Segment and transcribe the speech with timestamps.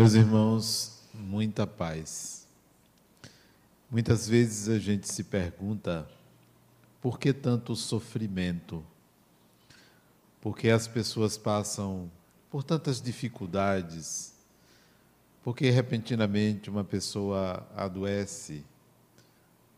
[0.00, 2.48] Meus irmãos, muita paz.
[3.90, 6.08] Muitas vezes a gente se pergunta
[7.02, 8.82] por que tanto sofrimento?
[10.40, 12.10] Por que as pessoas passam
[12.50, 14.32] por tantas dificuldades?
[15.44, 18.64] Por que repentinamente uma pessoa adoece?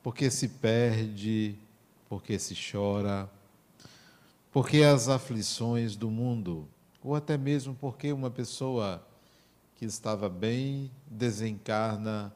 [0.04, 1.57] Por que se perde?
[2.09, 3.29] Por que se chora?
[4.53, 6.68] Por que as aflições do mundo?
[7.03, 9.04] Ou até mesmo porque uma pessoa
[9.82, 12.32] que estava bem desencarna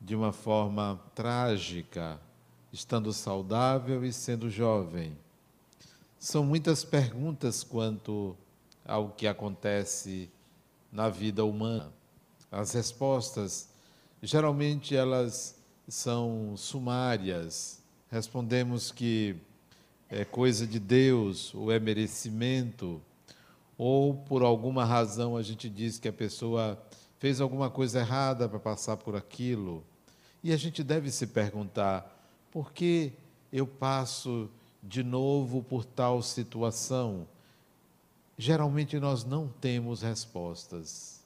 [0.00, 2.18] de uma forma trágica,
[2.72, 5.14] estando saudável e sendo jovem.
[6.18, 8.34] São muitas perguntas quanto
[8.82, 10.30] ao que acontece
[10.90, 11.92] na vida humana.
[12.50, 13.68] As respostas,
[14.22, 17.78] geralmente, elas são sumárias.
[18.10, 19.36] Respondemos que
[20.08, 23.02] é coisa de Deus, ou é merecimento,
[23.76, 26.80] ou por alguma razão a gente diz que a pessoa
[27.18, 29.82] fez alguma coisa errada para passar por aquilo.
[30.42, 32.14] E a gente deve se perguntar:
[32.50, 33.12] por que
[33.52, 34.50] eu passo
[34.82, 37.26] de novo por tal situação?
[38.36, 41.24] Geralmente nós não temos respostas.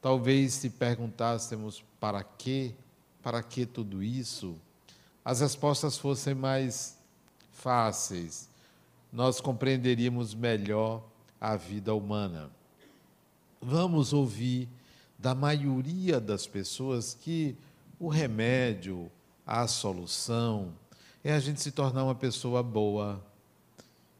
[0.00, 2.74] Talvez se perguntássemos para quê,
[3.22, 4.56] para que tudo isso,
[5.24, 6.98] as respostas fossem mais
[7.50, 8.48] fáceis,
[9.10, 11.02] nós compreenderíamos melhor
[11.44, 12.50] a vida humana.
[13.60, 14.66] Vamos ouvir
[15.18, 17.54] da maioria das pessoas que
[18.00, 19.12] o remédio,
[19.46, 20.72] a solução,
[21.22, 23.22] é a gente se tornar uma pessoa boa,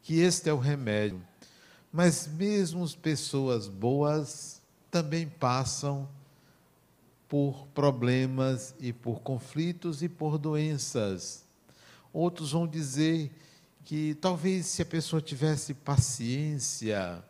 [0.03, 1.19] que este é o remédio.
[1.91, 6.07] Mas mesmo pessoas boas também passam
[7.27, 11.43] por problemas e por conflitos e por doenças.
[12.13, 13.33] Outros vão dizer
[13.85, 17.23] que talvez se a pessoa tivesse paciência,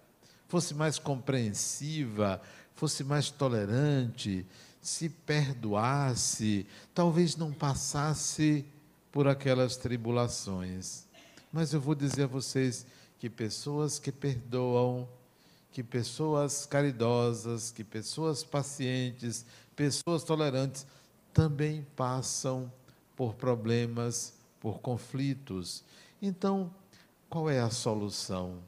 [0.48, 2.40] fosse mais compreensiva,
[2.74, 4.46] fosse mais tolerante,
[4.80, 8.64] se perdoasse, talvez não passasse
[9.10, 11.04] por aquelas tribulações.
[11.52, 12.86] Mas eu vou dizer a vocês
[13.18, 15.08] que pessoas que perdoam,
[15.72, 20.86] que pessoas caridosas, que pessoas pacientes, pessoas tolerantes
[21.32, 22.70] também passam
[23.16, 25.82] por problemas, por conflitos.
[26.20, 26.72] Então,
[27.28, 28.58] qual é a solução?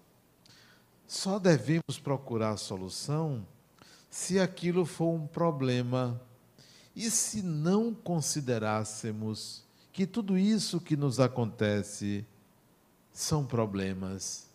[1.07, 3.47] Só devemos procurar a solução
[4.11, 6.21] se aquilo for um problema
[6.95, 9.63] e se não considerássemos
[9.93, 12.27] que tudo isso que nos acontece
[13.13, 14.47] são problemas.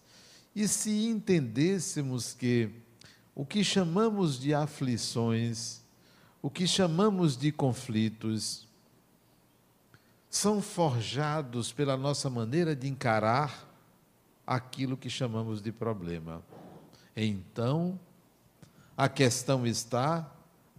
[0.55, 2.69] E se entendêssemos que
[3.33, 5.81] o que chamamos de aflições,
[6.41, 8.67] o que chamamos de conflitos,
[10.31, 13.69] são forjados pela nossa maneira de encarar
[14.47, 16.41] aquilo que chamamos de problema.
[17.13, 17.99] Então,
[18.95, 20.31] a questão está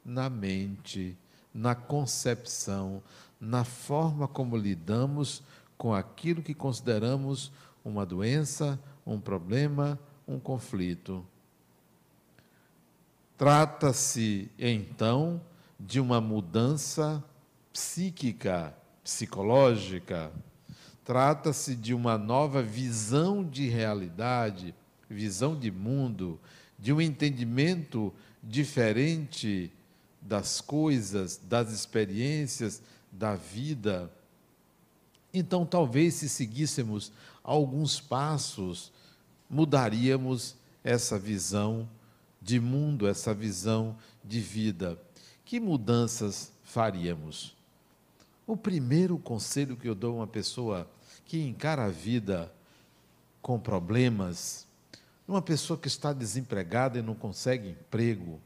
[0.02, 1.18] na mente,
[1.52, 3.02] na concepção,
[3.38, 5.42] na forma como lidamos
[5.76, 7.52] com aquilo que consideramos
[7.84, 11.26] uma doença, um problema, um conflito.
[13.36, 15.42] Trata-se, então,
[15.78, 17.22] de uma mudança
[17.70, 20.32] psíquica psicológica,
[21.04, 24.74] trata-se de uma nova visão de realidade,
[25.08, 26.40] visão de mundo,
[26.78, 29.70] de um entendimento diferente
[30.20, 34.10] das coisas, das experiências, da vida.
[35.34, 38.92] Então, talvez se seguíssemos alguns passos,
[39.50, 41.88] mudaríamos essa visão
[42.40, 44.98] de mundo, essa visão de vida.
[45.44, 47.61] Que mudanças faríamos?
[48.52, 50.86] O primeiro conselho que eu dou a uma pessoa
[51.24, 52.52] que encara a vida
[53.40, 54.66] com problemas,
[55.26, 58.38] uma pessoa que está desempregada e não consegue emprego,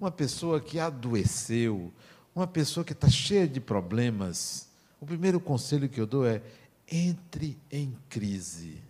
[0.00, 1.92] uma pessoa que adoeceu,
[2.34, 4.66] uma pessoa que está cheia de problemas,
[5.00, 6.42] o primeiro conselho que eu dou é:
[6.90, 8.82] entre em crise.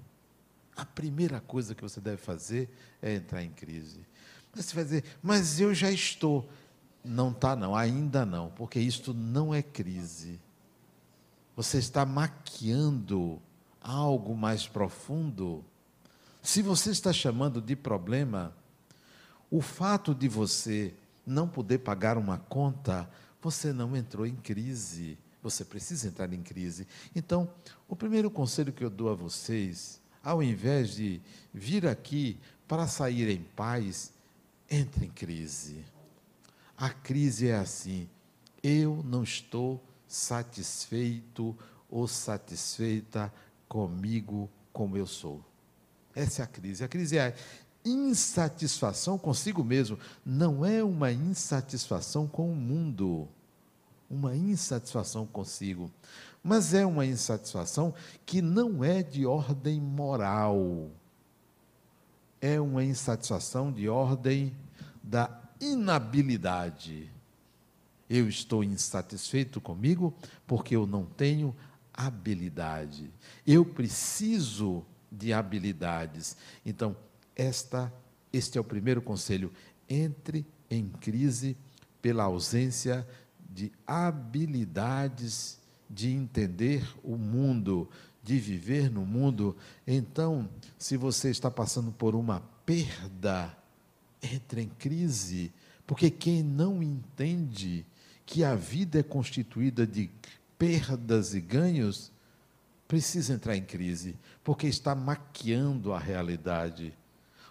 [0.75, 2.71] A primeira coisa que você deve fazer
[3.03, 4.01] é entrar em crise.
[4.57, 6.49] Mas você vai dizer, mas eu já estou.
[7.05, 10.41] Não está, não, ainda não, porque isto não é crise.
[11.57, 13.41] Você está maquiando
[13.81, 15.65] algo mais profundo.
[16.43, 18.55] Se você está chamando de problema,
[19.51, 20.95] o fato de você
[21.27, 23.09] não poder pagar uma conta,
[23.41, 25.19] você não entrou em crise.
[25.43, 26.89] Você precisa entrar em crise.
[27.15, 27.49] Então,
[27.87, 31.21] o primeiro conselho que eu dou a vocês, ao invés de
[31.53, 34.13] vir aqui para sair em paz,
[34.71, 35.85] entre em crise.
[36.77, 38.09] A crise é assim.
[38.63, 39.83] Eu não estou
[40.15, 41.57] satisfeito
[41.91, 43.33] ou satisfeita
[43.69, 45.45] comigo como eu sou.
[46.15, 46.85] Essa é a crise.
[46.85, 47.35] A crise é
[47.85, 53.29] insatisfação consigo mesmo, não é uma insatisfação com o mundo,
[54.09, 55.91] uma insatisfação consigo,
[56.43, 57.93] mas é uma insatisfação
[58.25, 60.91] que não é de ordem moral,
[62.41, 64.57] é uma insatisfação de ordem
[65.03, 67.14] da inabilidade.
[68.09, 70.15] Eu estou insatisfeito comigo
[70.47, 71.55] porque eu não tenho
[71.93, 73.11] habilidade.
[73.47, 76.37] Eu preciso de habilidades.
[76.67, 76.97] Então,
[77.37, 77.93] esta,
[78.33, 79.53] este é o primeiro conselho.
[79.89, 81.57] Entre em crise
[82.03, 83.07] pela ausência
[83.49, 85.59] de habilidades
[85.89, 87.89] de entender o mundo,
[88.23, 89.57] de viver no mundo.
[89.87, 93.57] Então, se você está passando por uma perda,
[94.23, 95.53] entre em crise,
[95.87, 97.87] porque quem não entende
[98.27, 100.11] que a vida é constituída de
[100.59, 102.11] perdas e ganhos,
[102.87, 106.93] precisa entrar em crise, porque está maquiando a realidade.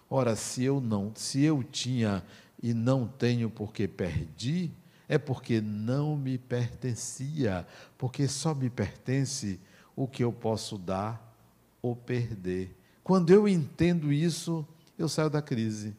[0.08, 2.22] Ora, se eu não, se eu tinha
[2.62, 4.70] e não tenho porque perdi,
[5.08, 7.66] é porque não me pertencia,
[7.98, 9.60] porque só me pertence
[9.94, 11.36] o que eu posso dar
[11.82, 12.76] ou perder.
[13.02, 14.66] Quando eu entendo isso,
[14.98, 15.94] eu saio da crise.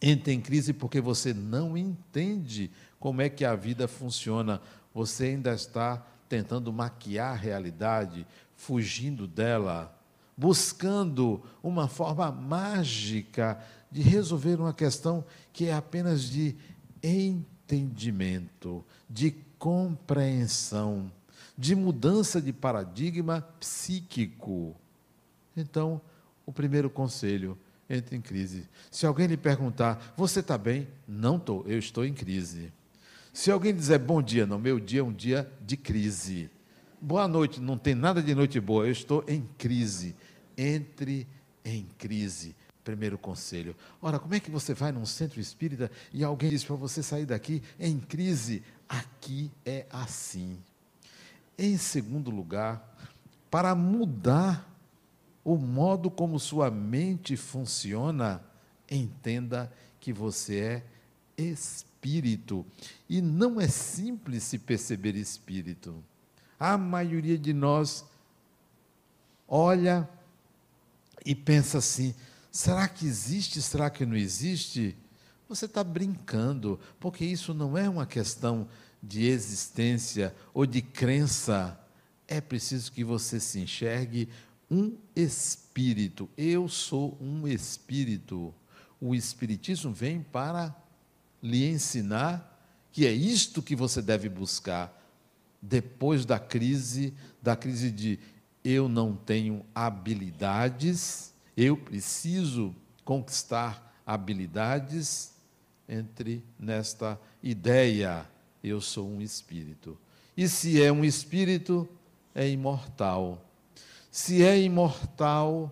[0.00, 4.60] Entra em crise porque você não entende como é que a vida funciona.
[4.94, 9.96] Você ainda está tentando maquiar a realidade, fugindo dela,
[10.36, 13.58] buscando uma forma mágica
[13.90, 16.54] de resolver uma questão que é apenas de
[17.02, 21.10] entendimento, de compreensão,
[21.56, 24.76] de mudança de paradigma psíquico.
[25.56, 26.00] Então,
[26.44, 27.58] o primeiro conselho,
[27.88, 28.68] entre em crise.
[28.90, 30.88] Se alguém lhe perguntar, você está bem?
[31.06, 32.72] Não estou, eu estou em crise.
[33.32, 36.50] Se alguém dizer bom dia, não, meu dia é um dia de crise.
[37.00, 40.16] Boa noite, não tem nada de noite boa, eu estou em crise.
[40.56, 41.26] Entre
[41.64, 42.56] em crise.
[42.82, 43.76] Primeiro conselho.
[44.00, 47.26] Ora, como é que você vai num centro espírita e alguém diz para você sair
[47.26, 48.62] daqui em crise?
[48.88, 50.56] Aqui é assim.
[51.58, 52.96] Em segundo lugar,
[53.50, 54.75] para mudar
[55.46, 58.42] o modo como sua mente funciona,
[58.90, 60.82] entenda que você
[61.38, 62.66] é espírito.
[63.08, 66.02] E não é simples se perceber espírito.
[66.58, 68.04] A maioria de nós
[69.46, 70.08] olha
[71.24, 72.12] e pensa assim:
[72.50, 73.62] será que existe?
[73.62, 74.98] Será que não existe?
[75.48, 78.66] Você está brincando, porque isso não é uma questão
[79.00, 81.80] de existência ou de crença.
[82.26, 84.28] É preciso que você se enxergue
[84.70, 86.28] um espírito.
[86.36, 88.54] Eu sou um espírito.
[89.00, 90.74] O Espiritismo vem para
[91.42, 92.52] lhe ensinar
[92.90, 94.92] que é isto que você deve buscar
[95.60, 98.18] depois da crise, da crise de
[98.64, 102.74] eu não tenho habilidades, eu preciso
[103.04, 105.34] conquistar habilidades,
[105.88, 108.26] entre nesta ideia,
[108.62, 109.96] eu sou um espírito.
[110.36, 111.88] E se é um espírito,
[112.34, 113.45] é imortal.
[114.16, 115.70] Se é imortal,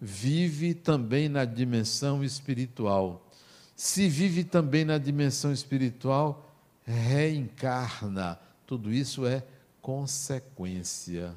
[0.00, 3.24] vive também na dimensão espiritual
[3.76, 6.50] se vive também na dimensão espiritual,
[6.84, 8.38] reencarna.
[8.66, 9.44] Tudo isso é
[9.82, 11.36] consequência.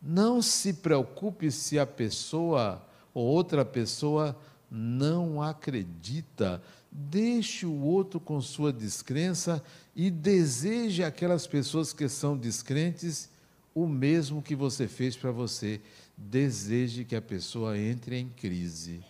[0.00, 4.38] Não se preocupe se a pessoa ou outra pessoa
[4.70, 6.62] não acredita.
[6.92, 9.64] Deixe o outro com sua descrença
[9.96, 13.30] e deseje aquelas pessoas que são descrentes
[13.74, 15.80] o mesmo que você fez para você.
[16.16, 19.02] Deseje que a pessoa entre em crise.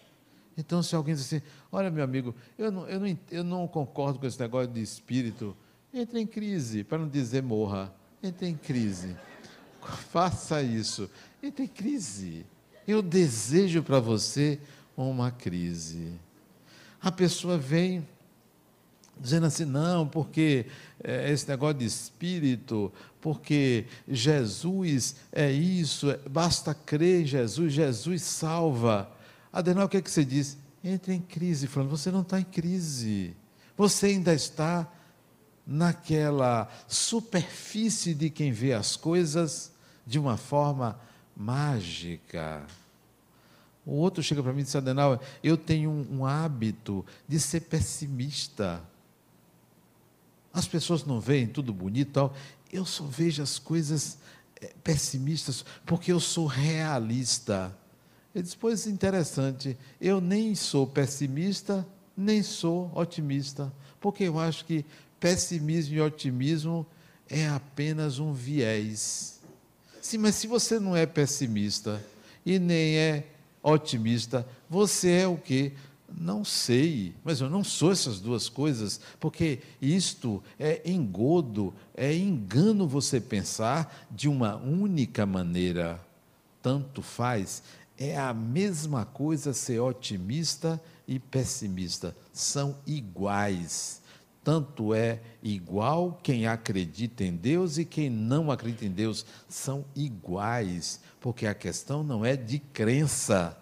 [0.56, 4.18] Então, se alguém diz assim, olha, meu amigo, eu não, eu não, eu não concordo
[4.18, 5.56] com esse negócio de espírito,
[5.92, 7.92] entre em crise, para não dizer morra,
[8.22, 9.16] entre em crise.
[10.10, 11.10] Faça isso.
[11.42, 12.46] Entre em crise.
[12.86, 14.60] Eu desejo para você
[14.96, 16.12] uma crise.
[17.00, 18.06] A pessoa vem
[19.20, 20.66] dizendo assim, não, porque
[21.04, 28.22] é, esse negócio de espírito, porque Jesus é isso, é, basta crer em Jesus, Jesus
[28.22, 29.10] salva.
[29.52, 30.56] Adenal, o que é que você diz?
[30.82, 33.36] Entra em crise, falando, você não está em crise.
[33.76, 34.90] Você ainda está
[35.66, 39.72] naquela superfície de quem vê as coisas
[40.06, 40.98] de uma forma
[41.36, 42.66] mágica.
[43.84, 48.82] O outro chega para mim e diz, Adenal, eu tenho um hábito de ser pessimista.
[50.54, 52.34] As pessoas não veem tudo bonito tal.
[52.72, 54.16] Eu só vejo as coisas
[54.62, 57.76] eh, pessimistas porque eu sou realista.
[58.32, 61.84] Ele disse: Pois interessante, eu nem sou pessimista,
[62.16, 64.86] nem sou otimista, porque eu acho que
[65.18, 66.86] pessimismo e otimismo
[67.28, 69.40] é apenas um viés.
[70.00, 72.00] Sim, mas se você não é pessimista
[72.46, 73.24] e nem é
[73.64, 74.46] otimista.
[74.68, 75.72] Você é o quê?
[76.16, 82.86] Não sei, mas eu não sou essas duas coisas, porque isto é engodo, é engano
[82.86, 86.00] você pensar de uma única maneira.
[86.62, 87.62] Tanto faz,
[87.98, 94.00] é a mesma coisa ser otimista e pessimista, são iguais.
[94.44, 101.00] Tanto é igual quem acredita em Deus e quem não acredita em Deus, são iguais,
[101.20, 103.58] porque a questão não é de crença,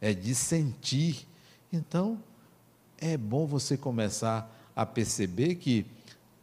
[0.00, 1.26] é de sentir.
[1.72, 2.18] Então,
[2.98, 5.86] é bom você começar a perceber que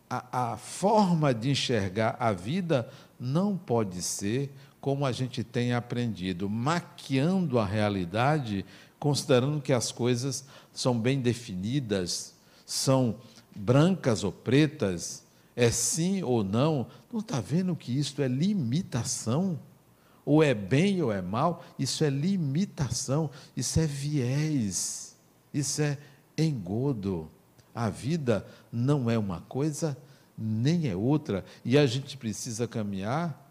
[0.10, 2.90] a, a, forma de enxergar a vida
[3.20, 8.64] não pode ser como a gente tem aprendido, maquiando a realidade,
[9.00, 13.16] considerando que as coisas são bem definidas, são
[13.56, 15.24] brancas ou pretas,
[15.56, 16.86] é sim ou não.
[17.12, 19.58] Não está vendo que isso é limitação?
[20.26, 21.64] Ou é bem ou é mal?
[21.80, 25.05] Isso é limitação, isso é viés,
[25.58, 25.98] isso é
[26.38, 27.30] engodo.
[27.74, 29.98] A vida não é uma coisa
[30.38, 33.42] nem é outra, e a gente precisa caminhar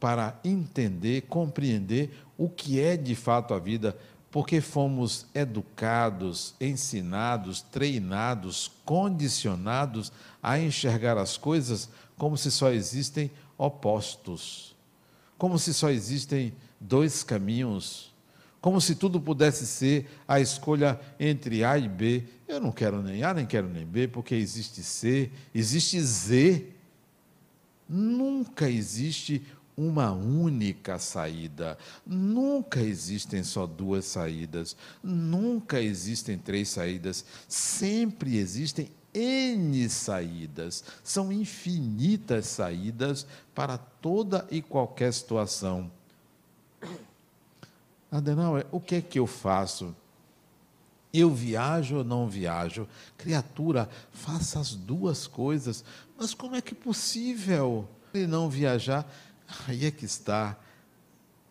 [0.00, 3.96] para entender, compreender o que é de fato a vida,
[4.30, 14.74] porque fomos educados, ensinados, treinados, condicionados a enxergar as coisas como se só existem opostos,
[15.38, 18.13] como se só existem dois caminhos,
[18.64, 22.24] como se tudo pudesse ser a escolha entre A e B.
[22.48, 26.68] Eu não quero nem A, nem quero nem B, porque existe C, existe Z.
[27.86, 29.42] Nunca existe
[29.76, 31.76] uma única saída.
[32.06, 40.82] Nunca existem só duas saídas, nunca existem três saídas, sempre existem N saídas.
[41.02, 45.90] São infinitas saídas para toda e qualquer situação.
[48.14, 49.94] Adenauer, o que é que eu faço?
[51.12, 52.86] Eu viajo ou não viajo?
[53.18, 55.84] Criatura, faça as duas coisas.
[56.16, 59.04] Mas como é que é possível ele não viajar?
[59.66, 60.56] Aí é que está.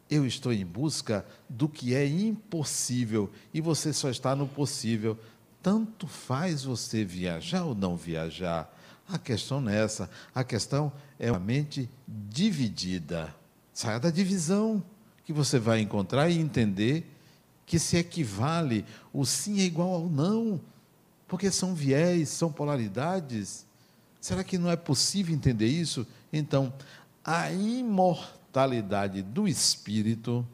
[0.10, 5.20] Eu estou em busca do que é impossível e você só está no possível.
[5.62, 8.74] Tanto faz você viajar ou não viajar.
[9.08, 10.10] A questão não é essa.
[10.34, 13.36] A questão é uma mente dividida.
[13.74, 14.82] Saia da divisão
[15.26, 17.10] que você vai encontrar e entender
[17.66, 20.60] que se equivale o sim é igual ao não,
[21.28, 23.66] porque são viés, são polaridades.
[24.20, 26.06] Será que não é possível entender isso?
[26.32, 26.74] Então,
[27.24, 30.46] a imortalidade do espírito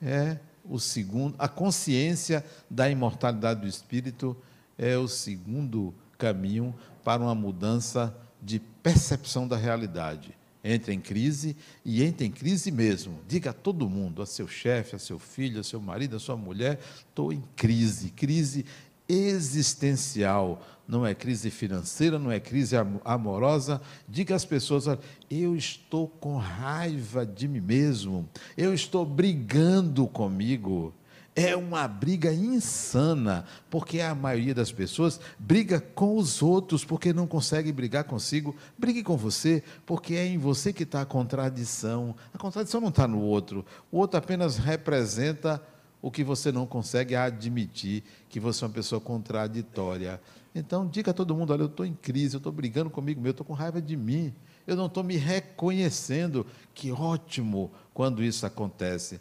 [0.00, 4.36] é o segundo, a consciência da imortalidade do espírito
[4.78, 10.36] é o segundo caminho para uma mudança de percepção da realidade.
[10.64, 13.18] Entra em crise e entra em crise mesmo.
[13.26, 16.36] Diga a todo mundo, a seu chefe, a seu filho, a seu marido, a sua
[16.36, 16.78] mulher,
[17.08, 18.10] estou em crise.
[18.10, 18.64] Crise
[19.08, 23.80] existencial, não é crise financeira, não é crise amorosa.
[24.08, 24.84] Diga às pessoas:
[25.30, 30.94] eu estou com raiva de mim mesmo, eu estou brigando comigo.
[31.34, 37.26] É uma briga insana, porque a maioria das pessoas briga com os outros porque não
[37.26, 38.54] consegue brigar consigo.
[38.76, 42.14] Brigue com você, porque é em você que está a contradição.
[42.34, 43.64] A contradição não está no outro.
[43.90, 45.62] O outro apenas representa
[46.02, 50.20] o que você não consegue admitir que você é uma pessoa contraditória.
[50.54, 53.28] Então, diga a todo mundo: olha, eu estou em crise, eu estou brigando comigo mesmo,
[53.28, 54.34] eu estou com raiva de mim,
[54.66, 56.44] eu não estou me reconhecendo.
[56.74, 59.20] Que ótimo quando isso acontece.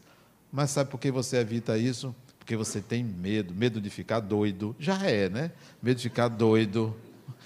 [0.51, 2.13] Mas sabe por que você evita isso?
[2.37, 4.75] Porque você tem medo, medo de ficar doido.
[4.79, 5.51] Já é, né?
[5.81, 6.95] Medo de ficar doido.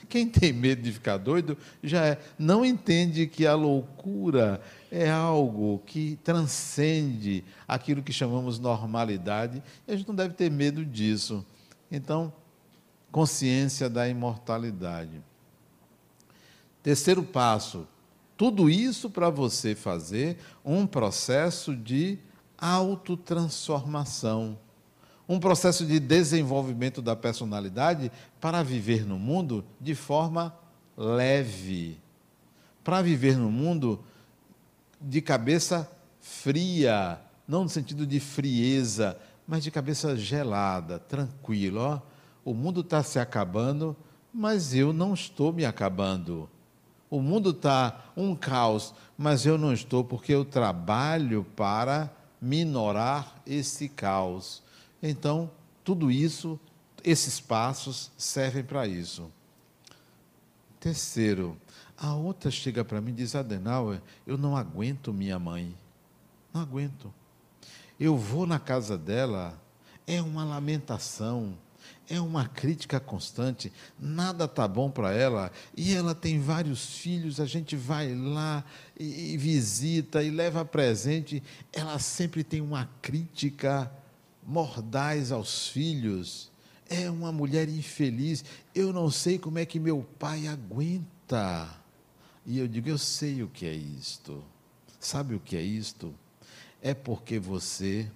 [0.10, 2.20] Quem tem medo de ficar doido já é.
[2.38, 9.96] Não entende que a loucura é algo que transcende aquilo que chamamos normalidade e a
[9.96, 11.46] gente não deve ter medo disso.
[11.92, 12.34] Então,
[13.12, 15.22] consciência da imortalidade.
[16.82, 17.88] Terceiro passo,
[18.38, 22.20] tudo isso para você fazer um processo de
[22.58, 24.58] autotransformação,
[25.28, 30.56] um processo de desenvolvimento da personalidade para viver no mundo de forma
[30.96, 32.00] leve,
[32.84, 34.04] para viver no mundo
[35.02, 41.80] de cabeça fria, não no sentido de frieza, mas de cabeça gelada, tranquilo.
[41.80, 42.00] Ó,
[42.44, 43.96] o mundo está se acabando,
[44.34, 46.50] mas eu não estou me acabando.
[47.10, 52.12] O mundo está um caos, mas eu não estou, porque eu trabalho para
[52.46, 54.62] minorar esse caos.
[55.02, 55.50] Então,
[55.84, 56.60] tudo isso,
[57.04, 59.32] esses passos servem para isso.
[60.80, 61.58] Terceiro,
[61.98, 65.76] a outra chega para mim e diz: Adenauer, eu não aguento minha mãe.
[66.54, 67.12] Não aguento.
[68.00, 69.60] Eu vou na casa dela,
[70.06, 71.58] é uma lamentação,
[72.10, 77.46] é uma crítica constante, nada tá bom para ela, e ela tem vários filhos, a
[77.46, 78.64] gente vai lá
[79.00, 81.42] e, e, visita e leva presente,
[81.74, 83.92] ela sempre tem uma crítica
[84.46, 86.52] mordaz aos filhos.
[86.88, 88.46] É uma mulher infeliz.
[88.74, 91.68] Eu não sei como é que meu pai aguenta.
[92.46, 94.44] E eu digo, eu sei o que é isto.
[95.00, 96.14] Sabe o que é isto?
[96.82, 98.10] É porque você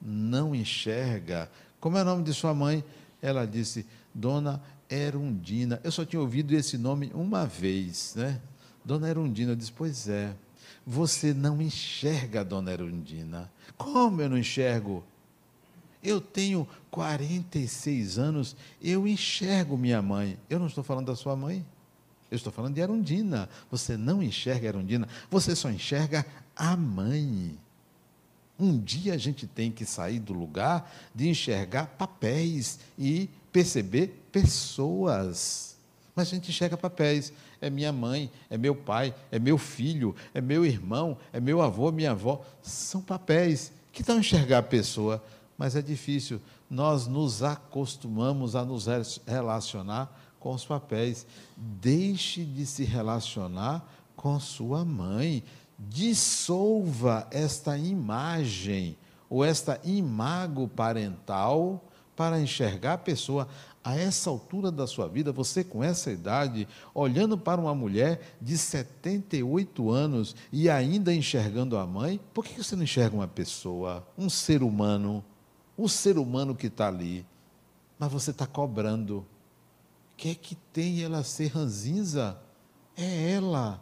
[0.00, 1.50] não enxerga.
[1.80, 2.84] Como é o nome de sua mãe?
[3.26, 5.80] Ela disse, Dona Erundina.
[5.82, 8.40] Eu só tinha ouvido esse nome uma vez, né?
[8.84, 9.50] Dona Erundina.
[9.50, 10.32] Eu disse, pois é.
[10.86, 13.50] Você não enxerga Dona Erundina.
[13.76, 15.02] Como eu não enxergo?
[16.00, 20.38] Eu tenho 46 anos, eu enxergo minha mãe.
[20.48, 21.66] Eu não estou falando da sua mãe.
[22.30, 23.48] Eu estou falando de Erundina.
[23.72, 27.58] Você não enxerga Erundina, você só enxerga a mãe.
[28.58, 35.76] Um dia a gente tem que sair do lugar de enxergar papéis e perceber pessoas.
[36.14, 37.32] Mas a gente enxerga papéis.
[37.60, 41.92] É minha mãe, é meu pai, é meu filho, é meu irmão, é meu avô,
[41.92, 42.42] minha avó.
[42.62, 43.72] São papéis.
[43.92, 45.22] Que tal enxergar a pessoa?
[45.58, 46.40] Mas é difícil.
[46.70, 48.86] Nós nos acostumamos a nos
[49.26, 51.26] relacionar com os papéis.
[51.56, 55.42] Deixe de se relacionar com sua mãe
[55.78, 58.96] dissolva esta imagem
[59.28, 63.46] ou esta imago parental para enxergar a pessoa
[63.86, 68.58] a essa altura da sua vida, você com essa idade, olhando para uma mulher de
[68.58, 74.28] 78 anos e ainda enxergando a mãe, por que você não enxerga uma pessoa, um
[74.28, 75.24] ser humano,
[75.78, 77.24] um ser humano que está ali?
[77.96, 79.18] Mas você está cobrando.
[79.18, 82.36] O que é que tem ela ser ranzinza?
[82.96, 83.80] É ela.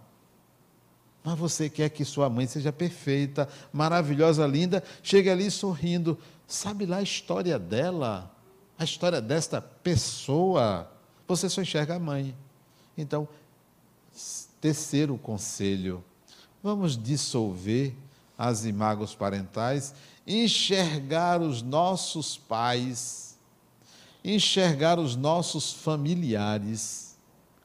[1.25, 6.19] Mas você quer que sua mãe seja perfeita, maravilhosa, linda, chegue ali sorrindo.
[6.47, 8.31] Sabe lá a história dela?
[8.79, 10.91] A história desta pessoa?
[11.27, 12.37] Você só enxerga a mãe.
[12.97, 13.27] Então,
[14.61, 16.05] terceiro conselho:
[16.63, 17.95] vamos dissolver
[18.37, 19.95] as imagens parentais,
[20.27, 23.39] enxergar os nossos pais,
[24.23, 27.17] enxergar os nossos familiares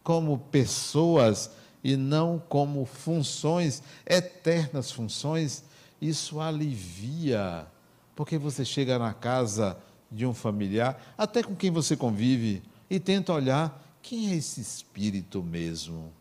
[0.01, 1.51] como pessoas
[1.83, 5.63] e não como funções, eternas funções,
[6.01, 7.67] isso alivia.
[8.15, 9.77] Porque você chega na casa
[10.11, 15.43] de um familiar, até com quem você convive, e tenta olhar quem é esse espírito
[15.43, 16.11] mesmo,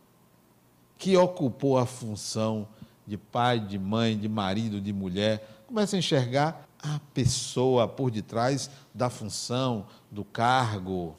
[0.99, 2.69] que ocupou a função
[3.07, 5.63] de pai, de mãe, de marido, de mulher.
[5.67, 11.17] Começa a enxergar a pessoa por detrás da função, do cargo.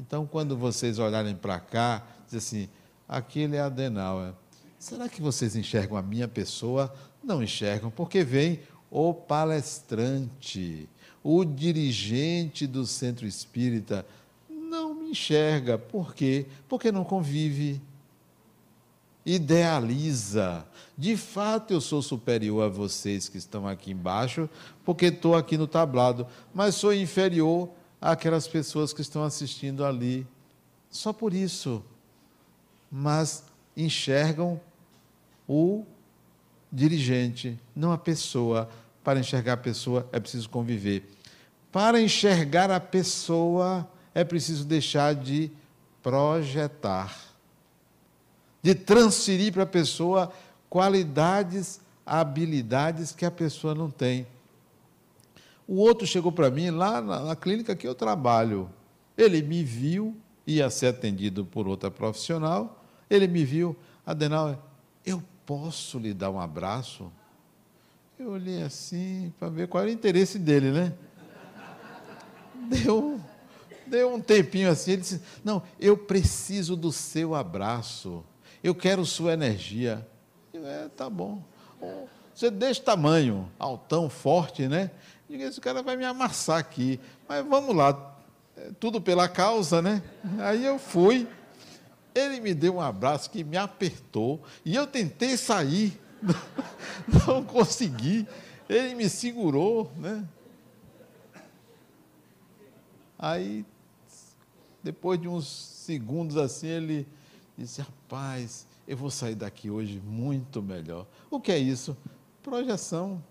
[0.00, 2.68] Então, quando vocês olharem para cá, diz assim:
[3.08, 4.32] aquele é Adenauer.
[4.78, 6.94] Será que vocês enxergam a minha pessoa?
[7.22, 8.60] Não enxergam, porque vem
[8.90, 10.88] o palestrante,
[11.22, 14.06] o dirigente do centro espírita.
[14.48, 15.78] Não me enxerga.
[15.78, 16.46] Por quê?
[16.68, 17.80] Porque não convive.
[19.24, 20.66] Idealiza.
[20.96, 24.48] De fato, eu sou superior a vocês que estão aqui embaixo,
[24.84, 30.26] porque estou aqui no tablado, mas sou inferior àquelas pessoas que estão assistindo ali.
[30.90, 31.82] Só por isso
[32.96, 33.42] mas
[33.76, 34.60] enxergam
[35.48, 35.84] o
[36.70, 38.68] dirigente, não a pessoa.
[39.02, 41.10] Para enxergar a pessoa é preciso conviver.
[41.72, 45.50] Para enxergar a pessoa é preciso deixar de
[46.04, 47.18] projetar,
[48.62, 50.32] de transferir para a pessoa
[50.70, 54.24] qualidades, habilidades que a pessoa não tem.
[55.66, 58.70] O outro chegou para mim lá na, na, clínica que eu trabalho.
[59.18, 64.58] Ele me viu, ia ser atendido por outra profissional, ele me viu, Adenauer,
[65.04, 67.10] eu posso lhe dar um abraço?
[68.18, 70.92] Eu olhei assim para ver qual era o interesse dele, né?
[72.68, 73.20] Deu,
[73.86, 78.24] deu um tempinho assim, ele disse: Não, eu preciso do seu abraço,
[78.62, 80.06] eu quero sua energia.
[80.52, 81.42] Eu, é, tá bom.
[82.34, 84.90] Você desse tamanho, altão, forte, né?
[85.28, 86.98] Diga, esse cara vai me amassar aqui.
[87.28, 88.16] Mas vamos lá,
[88.56, 90.02] é tudo pela causa, né?
[90.38, 91.28] Aí eu fui.
[92.14, 96.00] Ele me deu um abraço que me apertou e eu tentei sair,
[97.26, 98.26] não consegui.
[98.68, 100.26] Ele me segurou, né?
[103.18, 103.64] Aí,
[104.82, 107.08] depois de uns segundos assim, ele
[107.56, 111.06] disse: Rapaz, eu vou sair daqui hoje muito melhor.
[111.30, 111.96] O que é isso?
[112.42, 113.22] Projeção.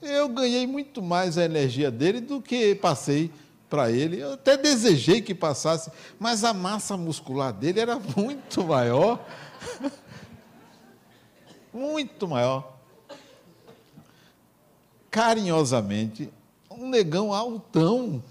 [0.00, 3.30] Eu ganhei muito mais a energia dele do que passei
[3.72, 4.20] para ele.
[4.20, 9.26] Eu até desejei que passasse, mas a massa muscular dele era muito maior.
[11.72, 12.76] muito maior.
[15.10, 16.30] carinhosamente,
[16.70, 18.22] um negão altão.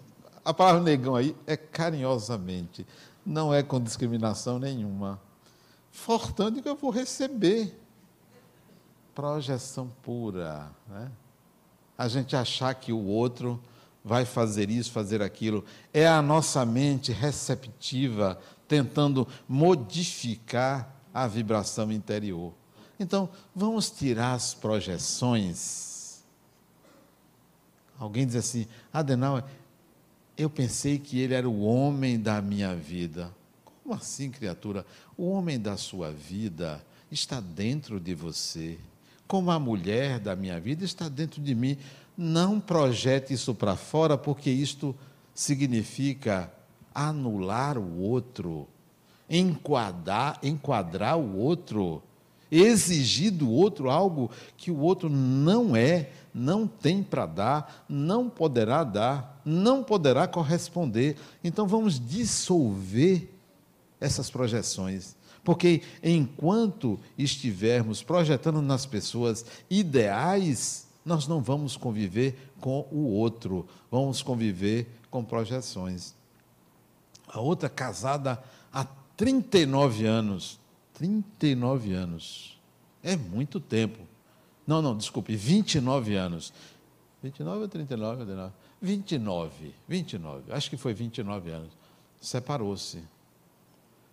[0.46, 2.86] A palavra negão aí é carinhosamente,
[3.26, 5.20] não é com discriminação nenhuma.
[5.92, 7.76] Fortando que eu vou receber.
[9.16, 10.70] Projeção pura.
[10.88, 11.12] Né?
[11.98, 13.60] A gente achar que o outro
[14.04, 15.64] vai fazer isso, fazer aquilo.
[15.94, 22.54] É a nossa mente receptiva tentando modificar a vibração interior.
[23.00, 26.24] Então, vamos tirar as projeções.
[28.00, 29.44] Alguém diz assim: Adenauer,
[30.38, 33.34] eu pensei que ele era o homem da minha vida.
[33.66, 34.86] Como assim, criatura?
[35.18, 38.78] O homem da sua vida está dentro de você.
[39.28, 41.78] Como a mulher da minha vida está dentro de mim.
[42.24, 44.96] Não projete isso para fora, porque isto
[45.34, 46.54] significa
[46.94, 48.68] anular o outro,
[49.28, 52.00] enquadrar, enquadrar o outro,
[52.52, 58.84] exigir do outro algo que o outro não é, não tem para dar, não poderá
[58.84, 61.18] dar, não poderá corresponder.
[61.44, 63.30] Então vamos dissolver
[64.00, 65.16] essas projeções.
[65.44, 74.22] Porque enquanto estivermos projetando nas pessoas ideais, nós não vamos conviver com o outro, vamos
[74.22, 76.14] conviver com projeções.
[77.28, 78.86] A outra casada há
[79.16, 80.60] 39 anos.
[80.94, 82.60] 39 anos.
[83.04, 84.00] É muito tempo.
[84.68, 86.54] Não, não, desculpe, 29 anos.
[87.24, 88.26] 29 ou 39?
[88.26, 88.54] 29.
[88.82, 90.52] 29, 29.
[90.52, 91.72] Acho que foi 29 anos.
[92.20, 93.04] Separou-se.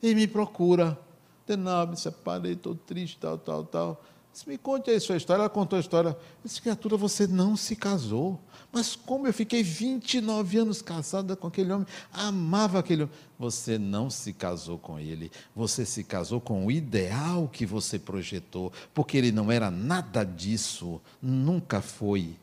[0.03, 0.99] E me procura.
[1.47, 4.05] Denal, me separei, estou triste, tal, tal, tal.
[4.33, 5.43] Disse, me conte aí sua história.
[5.43, 6.11] Ela contou a história.
[6.11, 8.41] Eu disse, criatura, você não se casou.
[8.71, 13.15] Mas como eu fiquei 29 anos casada com aquele homem, amava aquele homem.
[13.39, 18.73] Você não se casou com ele, você se casou com o ideal que você projetou,
[18.93, 22.37] porque ele não era nada disso, nunca foi.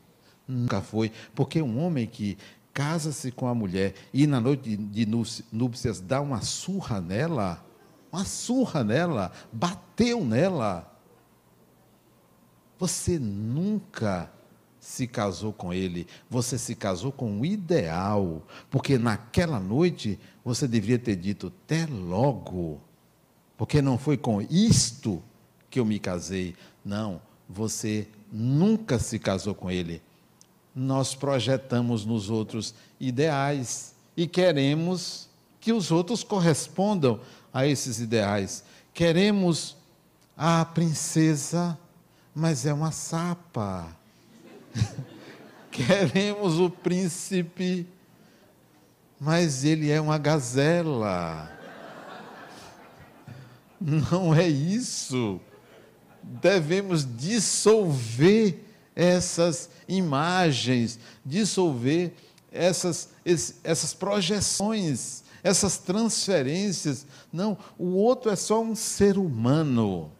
[0.48, 1.12] Nunca foi.
[1.34, 2.36] Porque um homem que
[2.72, 5.06] casa-se com a mulher e na noite de
[5.52, 7.64] núpcias dá uma surra nela,
[8.12, 10.95] uma surra nela, bateu nela
[12.78, 14.30] você nunca
[14.78, 20.98] se casou com ele, você se casou com o ideal, porque naquela noite você deveria
[20.98, 22.80] ter dito até logo,
[23.56, 25.22] porque não foi com isto
[25.68, 26.54] que eu me casei.
[26.84, 30.00] Não, você nunca se casou com ele.
[30.74, 35.28] Nós projetamos nos outros ideais e queremos
[35.60, 37.18] que os outros correspondam
[37.52, 38.62] a esses ideais.
[38.94, 39.76] Queremos
[40.36, 41.76] a princesa
[42.36, 43.88] mas é uma sapa.
[45.72, 47.86] Queremos o príncipe,
[49.18, 51.50] mas ele é uma gazela.
[53.80, 55.40] Não é isso.
[56.22, 58.62] Devemos dissolver
[58.94, 62.12] essas imagens, dissolver
[62.52, 63.08] essas,
[63.64, 67.06] essas projeções, essas transferências.
[67.32, 70.12] Não, o outro é só um ser humano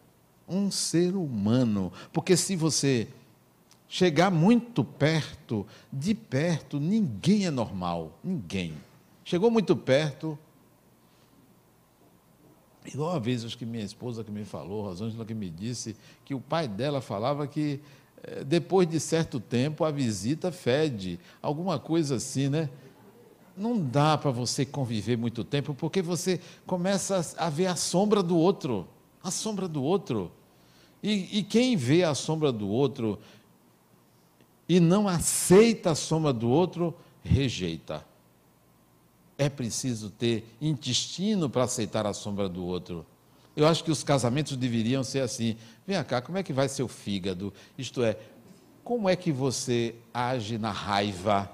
[0.47, 1.91] um ser humano.
[2.13, 3.07] Porque se você
[3.87, 8.17] chegar muito perto, de perto, ninguém é normal.
[8.23, 8.73] Ninguém.
[9.23, 10.37] Chegou muito perto.
[12.85, 16.33] Igual uma vez, acho que minha esposa que me falou, Rosângela que me disse, que
[16.33, 17.81] o pai dela falava que
[18.23, 22.69] eh, depois de certo tempo a visita fede, alguma coisa assim, né?
[23.57, 28.37] Não dá para você conviver muito tempo, porque você começa a ver a sombra do
[28.37, 28.87] outro,
[29.21, 30.31] a sombra do outro.
[31.01, 33.19] E, e quem vê a sombra do outro
[34.67, 38.05] e não aceita a sombra do outro, rejeita.
[39.37, 43.05] É preciso ter intestino para aceitar a sombra do outro.
[43.55, 45.55] Eu acho que os casamentos deveriam ser assim.
[45.85, 47.53] Vem cá, como é que vai seu fígado?
[47.77, 48.17] Isto é,
[48.83, 51.51] como é que você age na raiva?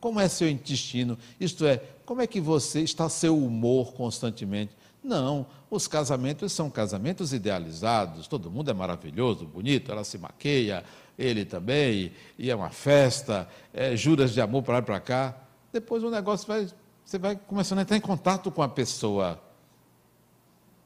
[0.00, 1.16] Como é seu intestino?
[1.38, 4.72] Isto é, como é que você está seu humor constantemente?
[5.02, 10.84] Não, os casamentos são casamentos idealizados, todo mundo é maravilhoso, bonito, ela se maqueia,
[11.18, 15.36] ele também, e é uma festa, é, juras de amor para lá e para cá.
[15.72, 16.68] Depois o negócio vai,
[17.04, 19.42] você vai começando a entrar em contato com a pessoa.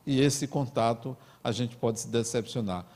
[0.06, 2.86] E esse contato a gente pode se decepcionar.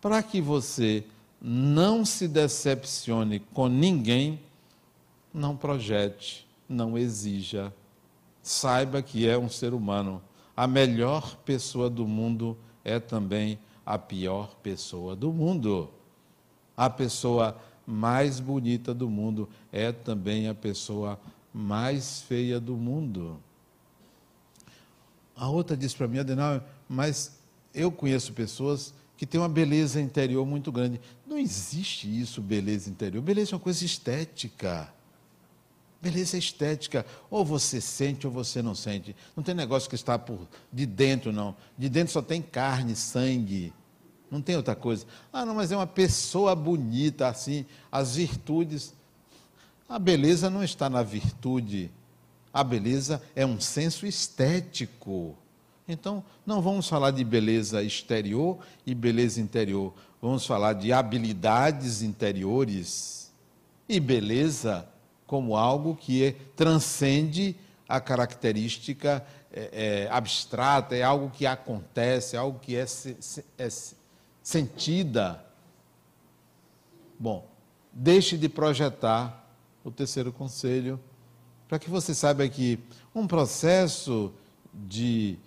[0.00, 1.04] Para que você
[1.40, 4.40] não se decepcione com ninguém,
[5.32, 7.72] não projete, não exija.
[8.42, 10.22] Saiba que é um ser humano
[10.60, 15.88] a melhor pessoa do mundo é também a pior pessoa do mundo.
[16.76, 21.18] A pessoa mais bonita do mundo é também a pessoa
[21.50, 23.40] mais feia do mundo.
[25.34, 27.40] A outra disse para mim, Adenal, mas
[27.72, 31.00] eu conheço pessoas que tem uma beleza interior muito grande.
[31.26, 33.22] Não existe isso, beleza interior.
[33.22, 34.92] Beleza é uma coisa estética.
[36.00, 37.04] Beleza é estética.
[37.30, 39.14] Ou você sente ou você não sente.
[39.36, 41.54] Não tem negócio que está por de dentro, não.
[41.76, 43.72] De dentro só tem carne, sangue.
[44.30, 45.04] Não tem outra coisa.
[45.32, 48.94] Ah, não, mas é uma pessoa bonita, assim, as virtudes.
[49.88, 51.90] A beleza não está na virtude.
[52.52, 55.36] A beleza é um senso estético.
[55.86, 59.92] Então, não vamos falar de beleza exterior e beleza interior.
[60.22, 63.32] Vamos falar de habilidades interiores
[63.88, 64.86] e beleza
[65.30, 67.54] como algo que transcende
[67.88, 72.84] a característica é, é, abstrata, é algo que acontece, é algo que é,
[73.56, 73.68] é
[74.42, 75.40] sentida.
[77.16, 77.46] Bom,
[77.92, 79.48] deixe de projetar
[79.84, 80.98] o terceiro conselho,
[81.68, 82.80] para que você saiba que
[83.14, 84.32] um processo
[84.74, 85.38] de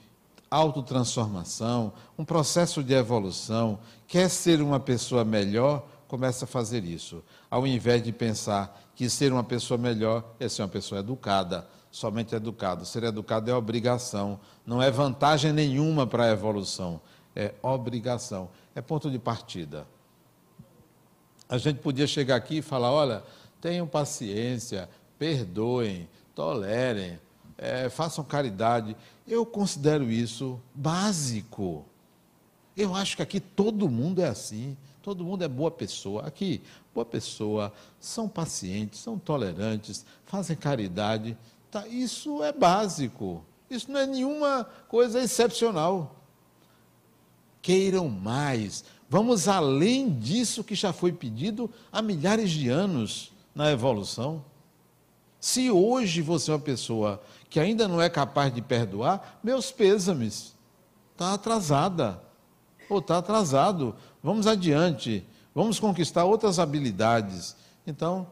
[0.50, 7.22] autotransformação, um processo de evolução, quer ser uma pessoa melhor, começa a fazer isso.
[7.52, 12.36] Ao invés de pensar que ser uma pessoa melhor é ser uma pessoa educada, somente
[12.36, 12.86] educado.
[12.86, 17.02] Ser educado é obrigação, não é vantagem nenhuma para a evolução,
[17.36, 19.88] é obrigação, é ponto de partida.
[21.50, 23.24] A gente podia chegar aqui e falar: olha,
[23.62, 27.20] tenham paciência, perdoem, tolerem,
[27.58, 28.96] é, façam caridade.
[29.28, 31.86] Eu considero isso básico.
[32.76, 36.24] Eu acho que aqui todo mundo é assim, todo mundo é boa pessoa.
[36.24, 36.62] Aqui,
[36.94, 41.38] boa pessoa, são pacientes, são tolerantes, fazem caridade.
[41.70, 43.44] Tá, isso é básico.
[43.70, 46.16] Isso não é nenhuma coisa excepcional.
[47.62, 48.84] Queiram mais.
[49.10, 54.44] Vamos além disso que já foi pedido há milhares de anos na evolução.
[55.40, 60.56] Se hoje você é uma pessoa que ainda não é capaz de perdoar, meus pêsames.
[61.12, 62.22] Está atrasada.
[62.94, 63.96] Ou está atrasado.
[64.22, 65.26] Vamos adiante.
[65.54, 67.56] Vamos conquistar outras habilidades.
[67.88, 68.28] Então,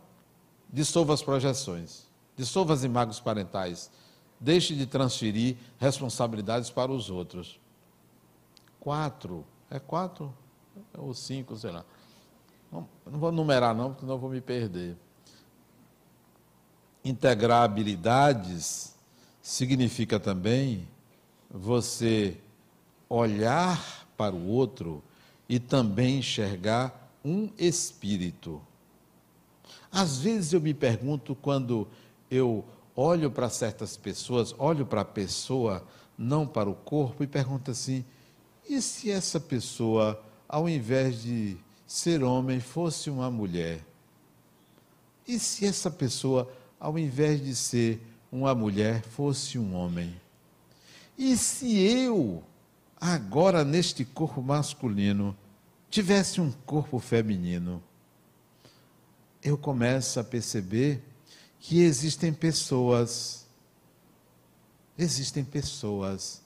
[0.71, 2.06] dissolva as projeções.
[2.38, 3.89] Dissolva as imagens parentais.
[4.39, 7.60] Deixe de transferir responsabilidades para os outros.
[8.80, 9.45] Quatro.
[9.69, 10.34] É quatro?
[10.95, 11.84] Ou cinco, sei lá.
[12.71, 14.95] Não, não vou numerar, não, porque não vou me perder.
[17.04, 18.95] Integrar habilidades
[19.41, 20.88] significa também
[21.50, 22.39] você
[23.10, 25.04] olhar para o outro
[25.47, 28.62] e também enxergar um espírito.
[29.91, 31.88] Às vezes eu me pergunto quando
[32.30, 32.63] eu
[32.95, 35.86] olho para certas pessoas, olho para a pessoa,
[36.17, 38.06] não para o corpo, e pergunto assim:
[38.69, 43.84] e se essa pessoa, ao invés de ser homem, fosse uma mulher?
[45.28, 50.15] E se essa pessoa, ao invés de ser uma mulher fosse um homem.
[51.17, 52.41] E se eu,
[53.02, 55.36] agora neste corpo masculino,
[55.90, 57.82] tivesse um corpo feminino,
[59.42, 61.04] eu começo a perceber
[61.60, 63.48] que existem pessoas,
[64.96, 66.44] existem pessoas,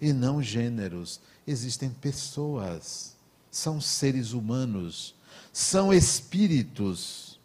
[0.00, 3.14] e não gêneros, existem pessoas,
[3.50, 5.14] são seres humanos,
[5.52, 7.38] são espíritos.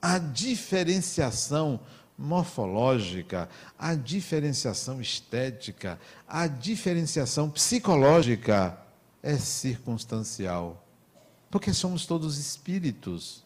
[0.00, 1.80] A diferenciação
[2.22, 8.78] morfológica, a diferenciação estética, a diferenciação psicológica
[9.22, 10.86] é circunstancial.
[11.50, 13.44] Porque somos todos espíritos.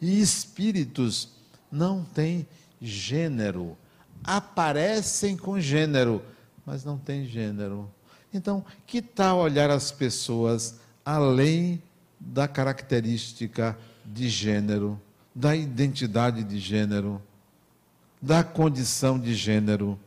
[0.00, 1.30] E espíritos
[1.72, 2.46] não têm
[2.80, 3.76] gênero.
[4.22, 6.22] Aparecem com gênero,
[6.64, 7.90] mas não têm gênero.
[8.32, 11.82] Então, que tal olhar as pessoas além
[12.20, 15.00] da característica de gênero,
[15.34, 17.22] da identidade de gênero?
[18.20, 19.98] Da condição de gênero.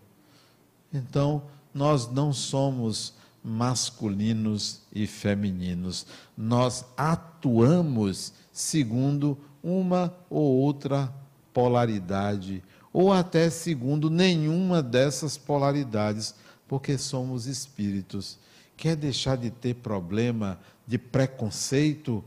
[0.93, 1.43] Então,
[1.73, 6.05] nós não somos masculinos e femininos.
[6.37, 11.11] Nós atuamos segundo uma ou outra
[11.53, 16.35] polaridade, ou até segundo nenhuma dessas polaridades,
[16.67, 18.37] porque somos espíritos.
[18.75, 22.23] Quer deixar de ter problema de preconceito?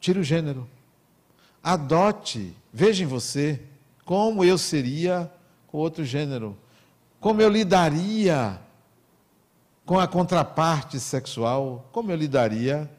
[0.00, 0.68] Tire o gênero.
[1.62, 2.54] Adote.
[2.72, 3.60] Veja em você
[4.04, 5.30] como eu seria
[5.66, 6.56] com outro gênero?
[7.20, 8.60] Como eu lidaria
[9.86, 11.88] com a contraparte sexual?
[11.92, 12.90] Como eu lidaria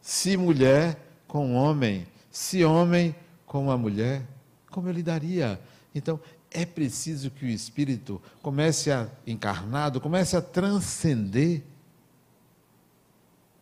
[0.00, 3.14] se mulher com homem, se homem
[3.46, 4.22] com uma mulher?
[4.70, 5.60] Como eu lidaria?
[5.94, 6.18] Então,
[6.50, 11.62] é preciso que o espírito comece a encarnado, comece a transcender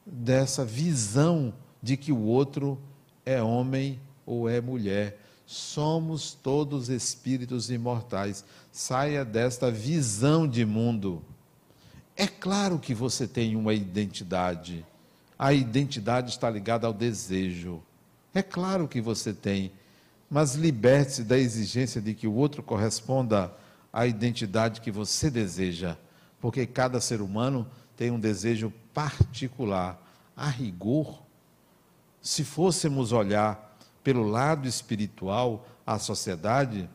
[0.05, 2.79] dessa visão de que o outro
[3.25, 5.21] é homem ou é mulher
[5.53, 8.43] somos todos espíritos imortais.
[8.71, 11.23] Saia desta visão de mundo.
[12.17, 14.85] É claro que você tem uma identidade.
[15.38, 17.83] A identidade está ligada ao desejo.
[18.33, 19.73] É claro que você tem.
[20.31, 23.55] Mas liberte-se da exigência de que o outro corresponda
[23.93, 25.99] à identidade que você deseja.
[26.41, 30.01] Porque cada ser humano tem um desejo particular.
[30.35, 31.23] A rigor,
[32.23, 33.71] se fôssemos olhar
[34.03, 36.88] pelo lado espiritual a sociedade,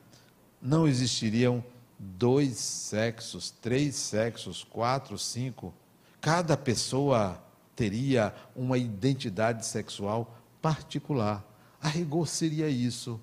[0.61, 1.63] não existiriam
[1.97, 5.73] dois sexos, três sexos, quatro, cinco.
[6.21, 7.41] Cada pessoa
[7.75, 11.45] teria uma identidade sexual particular.
[11.81, 13.19] A rigor seria isso,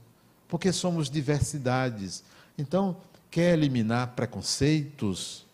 [0.49, 2.23] porque somos diversidades.
[2.57, 2.97] Então,
[3.31, 5.45] quer eliminar preconceitos,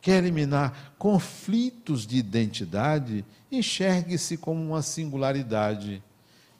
[0.00, 6.02] quer eliminar conflitos de identidade, enxergue-se como uma singularidade.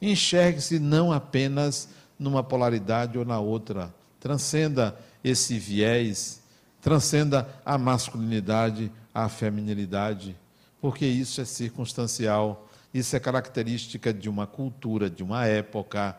[0.06, 3.92] Enxergue-se não apenas numa polaridade ou na outra.
[4.20, 6.40] Transcenda esse viés,
[6.80, 10.36] transcenda a masculinidade, a feminilidade,
[10.80, 16.16] porque isso é circunstancial, isso é característica de uma cultura, de uma época.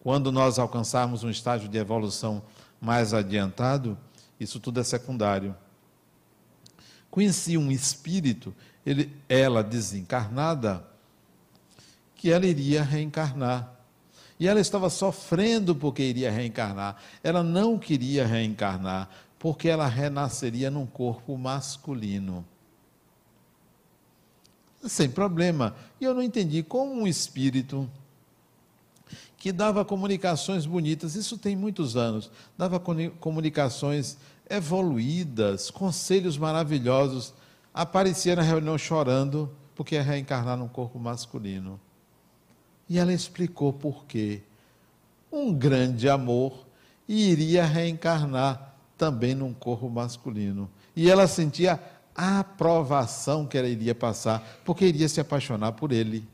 [0.00, 2.40] Quando nós alcançarmos um estágio de evolução
[2.80, 3.98] mais adiantado,
[4.38, 5.56] isso tudo é secundário.
[7.10, 8.54] Conheci um espírito,
[8.86, 10.86] ele, ela desencarnada,
[12.14, 13.72] que ela iria reencarnar.
[14.38, 16.96] E ela estava sofrendo porque iria reencarnar.
[17.22, 22.44] Ela não queria reencarnar porque ela renasceria num corpo masculino.
[24.82, 25.74] Sem problema.
[26.00, 27.88] E eu não entendi como um espírito
[29.36, 32.80] que dava comunicações bonitas, isso tem muitos anos, dava
[33.20, 34.16] comunicações
[34.48, 37.34] evoluídas, conselhos maravilhosos,
[37.74, 41.78] aparecia na reunião chorando porque ia reencarnar num corpo masculino.
[42.88, 44.42] E ela explicou por quê.
[45.32, 46.66] Um grande amor
[47.08, 50.70] iria reencarnar também num corpo masculino.
[50.94, 51.80] E ela sentia
[52.14, 56.26] a aprovação que ela iria passar, porque iria se apaixonar por ele.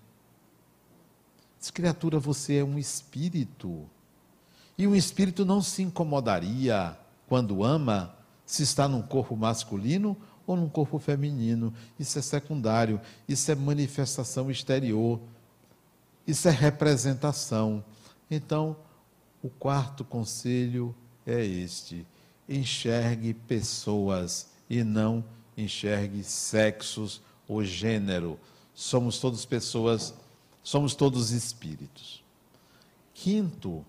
[1.58, 3.88] Diz, criatura, você é um espírito.
[4.76, 6.96] E um espírito não se incomodaria
[7.28, 11.72] quando ama se está num corpo masculino ou num corpo feminino.
[11.98, 15.20] Isso é secundário, isso é manifestação exterior.
[16.30, 17.84] Isso é representação.
[18.30, 18.76] Então,
[19.42, 20.94] o quarto conselho
[21.26, 22.06] é este:
[22.48, 25.24] enxergue pessoas e não
[25.56, 28.38] enxergue sexos ou gênero.
[28.72, 30.14] Somos todos pessoas,
[30.62, 32.22] somos todos espíritos.
[33.12, 33.84] Quinto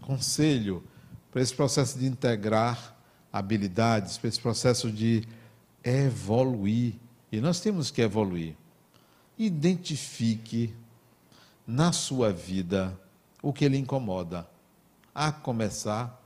[0.00, 0.82] conselho
[1.30, 2.98] para esse processo de integrar
[3.32, 5.22] habilidades, para esse processo de
[5.84, 6.94] evoluir.
[7.30, 8.56] E nós temos que evoluir.
[9.38, 10.74] Identifique
[11.66, 12.98] na sua vida
[13.42, 14.48] o que lhe incomoda,
[15.14, 16.22] a começar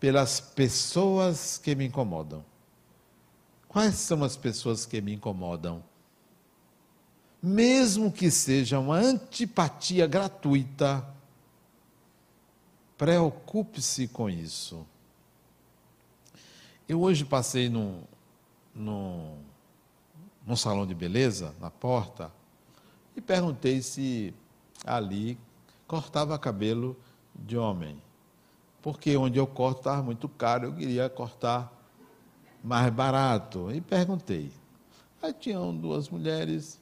[0.00, 2.44] pelas pessoas que me incomodam.
[3.68, 5.82] Quais são as pessoas que me incomodam?
[7.42, 11.06] Mesmo que seja uma antipatia gratuita,
[12.96, 14.86] preocupe-se com isso.
[16.88, 18.02] Eu hoje passei num,
[18.74, 19.38] num,
[20.46, 22.32] num salão de beleza, na porta,
[23.14, 24.34] e perguntei se
[24.84, 25.38] ali
[25.86, 26.96] cortava cabelo
[27.34, 28.00] de homem.
[28.82, 31.72] Porque onde eu corto estava muito caro, eu queria cortar
[32.62, 33.70] mais barato.
[33.72, 34.52] E perguntei.
[35.22, 36.80] Aí tinham duas mulheres.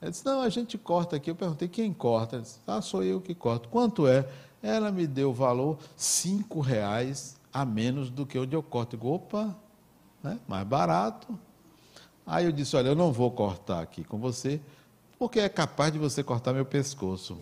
[0.00, 1.30] Ela disse, não, a gente corta aqui.
[1.30, 2.36] Eu perguntei, quem corta?
[2.36, 3.68] Ela disse, ah, sou eu que corto.
[3.68, 4.28] Quanto é?
[4.62, 8.94] Ela me deu o valor, cinco reais a menos do que onde eu corto.
[8.94, 9.56] Eu digo, opa,
[10.22, 10.38] né?
[10.46, 11.38] mais barato.
[12.26, 14.60] Aí eu disse, olha, eu não vou cortar aqui com você,
[15.20, 17.36] porque é capaz de você cortar meu pescoço.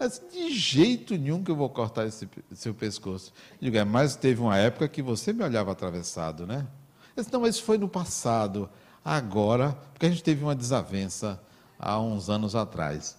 [0.00, 3.32] Disse, de jeito nenhum que eu vou cortar esse seu pescoço.
[3.60, 6.68] Digo, é, mas teve uma época que você me olhava atravessado, né?
[7.16, 8.70] Eu disse, não, mas isso foi no passado.
[9.04, 11.42] Agora, porque a gente teve uma desavença
[11.76, 13.16] há uns anos atrás.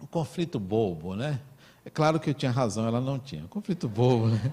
[0.00, 1.40] Um conflito bobo, né?
[1.84, 3.42] É claro que eu tinha razão, ela não tinha.
[3.48, 4.52] Conflito bobo, né?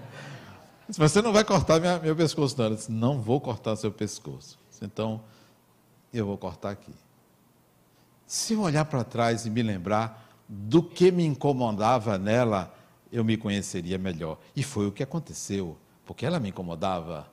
[0.87, 2.65] Disse, você não vai cortar minha, meu pescoço, não.
[2.65, 4.57] Ela disse, não vou cortar seu pescoço.
[4.67, 5.21] Disse, então,
[6.11, 6.91] eu vou cortar aqui.
[8.29, 12.71] Se eu olhar para trás e me lembrar do que me incomodava nela,
[13.11, 14.37] eu me conheceria melhor.
[14.55, 15.75] E foi o que aconteceu,
[16.05, 17.27] porque ela me incomodava.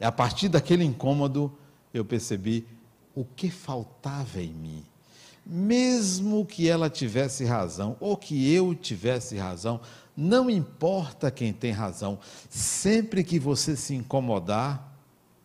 [0.00, 1.56] E a partir daquele incômodo,
[1.94, 2.66] eu percebi
[3.14, 4.84] o que faltava em mim.
[5.46, 9.80] Mesmo que ela tivesse razão, ou que eu tivesse razão,
[10.16, 12.18] não importa quem tem razão,
[12.50, 14.98] sempre que você se incomodar,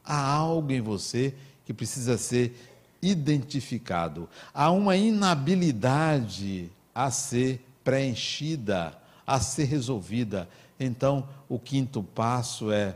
[0.03, 2.68] há algo em você que precisa ser
[3.01, 4.29] identificado.
[4.53, 10.49] Há uma inabilidade a ser preenchida, a ser resolvida.
[10.79, 12.95] Então, o quinto passo é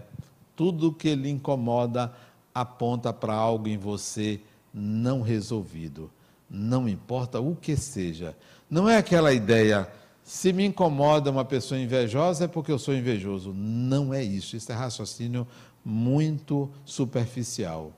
[0.56, 2.14] tudo que lhe incomoda,
[2.54, 4.40] aponta para algo em você
[4.74, 6.10] não resolvido.
[6.50, 8.36] Não importa o que seja.
[8.70, 9.90] Não é aquela ideia,
[10.24, 13.54] se me incomoda uma pessoa invejosa é porque eu sou invejoso.
[13.54, 14.56] Não é isso.
[14.56, 15.46] Isso é raciocínio
[15.84, 17.92] muito superficial.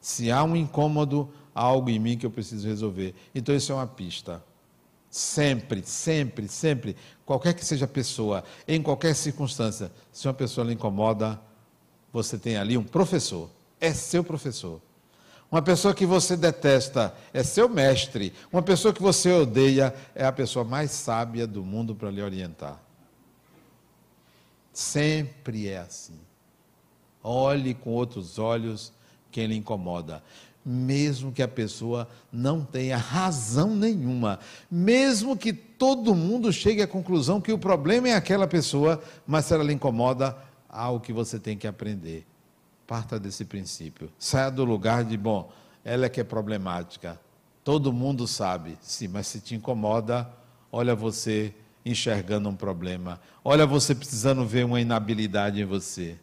[0.00, 1.28] Se há um incômodo,
[1.58, 3.14] algo em mim que eu preciso resolver.
[3.34, 4.42] Então, isso é uma pista.
[5.10, 6.96] Sempre, sempre, sempre,
[7.26, 11.40] qualquer que seja a pessoa, em qualquer circunstância, se uma pessoa lhe incomoda,
[12.12, 13.50] você tem ali um professor,
[13.80, 14.80] é seu professor.
[15.50, 18.34] Uma pessoa que você detesta é seu mestre.
[18.52, 22.78] Uma pessoa que você odeia é a pessoa mais sábia do mundo para lhe orientar.
[24.74, 26.20] Sempre é assim.
[27.24, 28.92] Olhe com outros olhos
[29.32, 30.22] quem lhe incomoda
[30.70, 34.38] mesmo que a pessoa não tenha razão nenhuma,
[34.70, 39.54] mesmo que todo mundo chegue à conclusão que o problema é aquela pessoa, mas se
[39.54, 40.36] ela lhe incomoda,
[40.68, 42.26] há algo que você tem que aprender.
[42.86, 44.10] Parta desse princípio.
[44.18, 45.50] Saia do lugar de, bom,
[45.82, 47.18] ela é que é problemática.
[47.64, 50.28] Todo mundo sabe, sim, mas se te incomoda,
[50.70, 56.18] olha você enxergando um problema, olha você precisando ver uma inabilidade em você.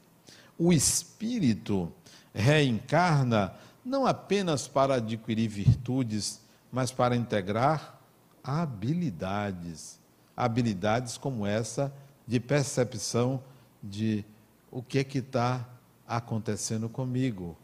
[0.56, 1.92] O espírito
[2.32, 3.54] reencarna
[3.86, 8.02] não apenas para adquirir virtudes, mas para integrar
[8.44, 10.00] habilidades.
[10.36, 11.94] Habilidades como essa
[12.28, 13.42] de percepção
[13.82, 14.26] de
[14.72, 15.70] o que é que está
[16.08, 17.56] acontecendo comigo,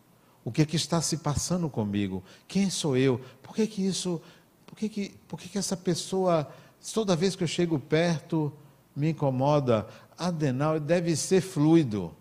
[0.45, 4.21] o que é que está se passando comigo, quem sou eu, por que, que isso,
[4.65, 6.49] por que, que, por que, que essa pessoa,
[6.93, 8.53] toda vez que eu chego perto,
[8.95, 9.87] me incomoda.
[10.17, 12.15] Adenal deve ser fluido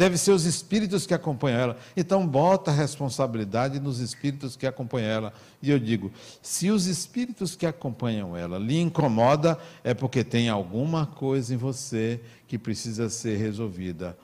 [0.00, 1.78] deve ser os espíritos que acompanham ela.
[1.94, 5.34] Então, bota a responsabilidade nos espíritos que acompanham ela.
[5.60, 11.04] E eu digo: se os espíritos que acompanham ela lhe incomoda, é porque tem alguma
[11.04, 14.16] coisa em você que precisa ser resolvida.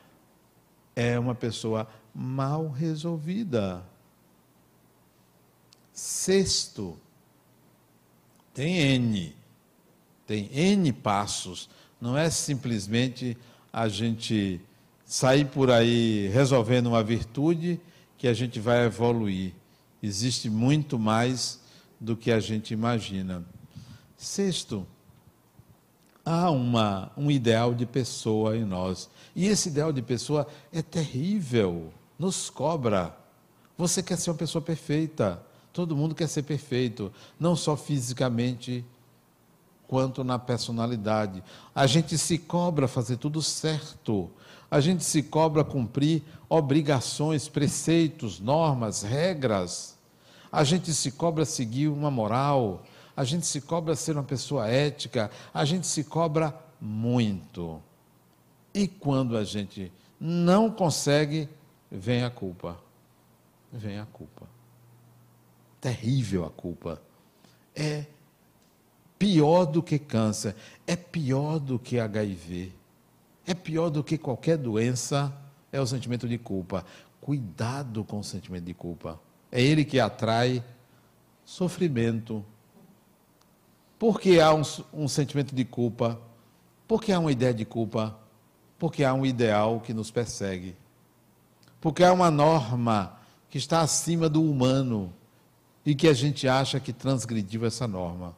[0.95, 3.85] É uma pessoa mal resolvida.
[5.93, 6.99] Sexto,
[8.55, 9.37] tem N.
[10.27, 11.69] Tem N passos.
[12.01, 13.37] Não é simplesmente
[13.71, 14.59] a gente
[15.07, 17.81] sair por aí resolvendo uma virtude
[18.19, 19.55] que a gente vai evoluir.
[20.03, 21.61] Existe muito mais
[22.01, 23.45] do que a gente imagina.
[24.17, 24.85] Sexto,
[26.25, 29.09] há uma, um ideal de pessoa em nós.
[29.35, 33.17] E esse ideal de pessoa é terrível, nos cobra.
[33.79, 35.41] Você quer ser uma pessoa perfeita.
[35.73, 38.83] Todo mundo quer ser perfeito, não só fisicamente,
[39.87, 41.43] quanto na personalidade.
[41.75, 44.31] A gente se cobra fazer tudo certo
[44.71, 49.97] a gente se cobra cumprir obrigações, preceitos, normas, regras.
[50.51, 52.83] A gente se cobra seguir uma moral.
[53.17, 55.31] A gente se cobra ser uma pessoa ética.
[55.55, 57.81] A gente se cobra muito.
[58.75, 61.49] E quando a gente não consegue,
[61.91, 62.77] vem a culpa.
[63.73, 64.47] Vem a culpa.
[65.81, 67.01] Terrível a culpa.
[67.75, 68.07] É
[69.19, 70.55] pior do que câncer,
[70.87, 72.76] é pior do que HIV
[73.47, 75.33] é pior do que qualquer doença,
[75.71, 76.85] é o sentimento de culpa.
[77.21, 79.21] Cuidado com o sentimento de culpa.
[79.51, 80.63] É ele que atrai
[81.45, 82.45] sofrimento.
[83.99, 86.21] Por que há um, um sentimento de culpa?
[86.89, 88.19] Porque há uma ideia de culpa?
[88.79, 90.77] Porque há um ideal que nos persegue.
[91.81, 93.19] Porque há uma norma
[93.49, 95.13] que está acima do humano
[95.85, 98.37] e que a gente acha que transgrediu essa norma.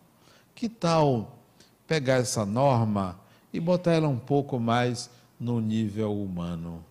[0.55, 1.39] Que tal
[1.87, 3.19] pegar essa norma
[3.53, 6.85] e botar ela um pouco mais no nível humano.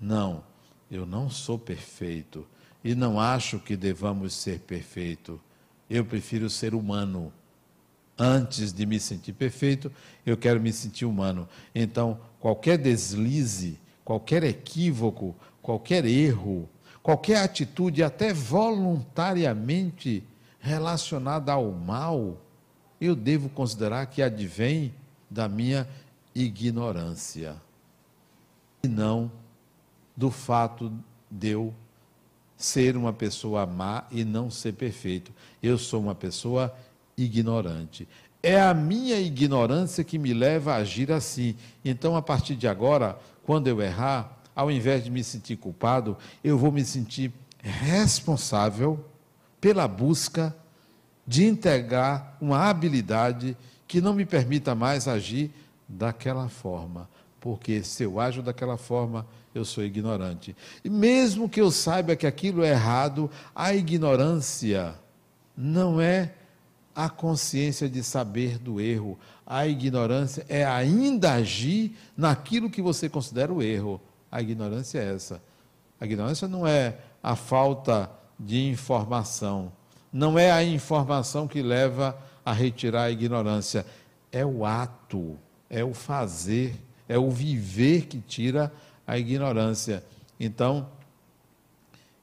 [0.00, 0.42] Não,
[0.90, 2.46] eu não sou perfeito
[2.82, 5.40] e não acho que devamos ser perfeito.
[5.88, 7.32] Eu prefiro ser humano.
[8.18, 9.90] Antes de me sentir perfeito,
[10.26, 11.48] eu quero me sentir humano.
[11.74, 16.68] Então, qualquer deslize, qualquer equívoco, qualquer erro,
[17.02, 20.22] qualquer atitude, até voluntariamente
[20.58, 22.38] relacionada ao mal,
[23.00, 24.94] eu devo considerar que advém
[25.30, 25.88] da minha
[26.34, 27.56] ignorância
[28.82, 29.30] e não
[30.16, 30.92] do fato
[31.30, 31.74] de eu
[32.56, 35.32] ser uma pessoa má e não ser perfeito.
[35.62, 36.74] Eu sou uma pessoa
[37.16, 38.06] ignorante.
[38.42, 41.54] É a minha ignorância que me leva a agir assim.
[41.84, 46.58] Então, a partir de agora, quando eu errar, ao invés de me sentir culpado, eu
[46.58, 49.04] vou me sentir responsável
[49.60, 50.54] pela busca
[51.26, 53.56] de integrar uma habilidade
[53.90, 55.50] que não me permita mais agir
[55.88, 57.10] daquela forma,
[57.40, 60.54] porque se eu ajo daquela forma, eu sou ignorante.
[60.84, 64.94] E mesmo que eu saiba que aquilo é errado, a ignorância
[65.56, 66.34] não é
[66.94, 69.18] a consciência de saber do erro.
[69.44, 74.00] A ignorância é ainda agir naquilo que você considera o erro.
[74.30, 75.42] A ignorância é essa.
[76.00, 79.72] A ignorância não é a falta de informação.
[80.12, 82.16] Não é a informação que leva
[82.50, 83.86] a retirar a ignorância,
[84.32, 85.38] é o ato,
[85.68, 86.74] é o fazer,
[87.08, 88.72] é o viver que tira
[89.06, 90.04] a ignorância.
[90.38, 90.88] Então,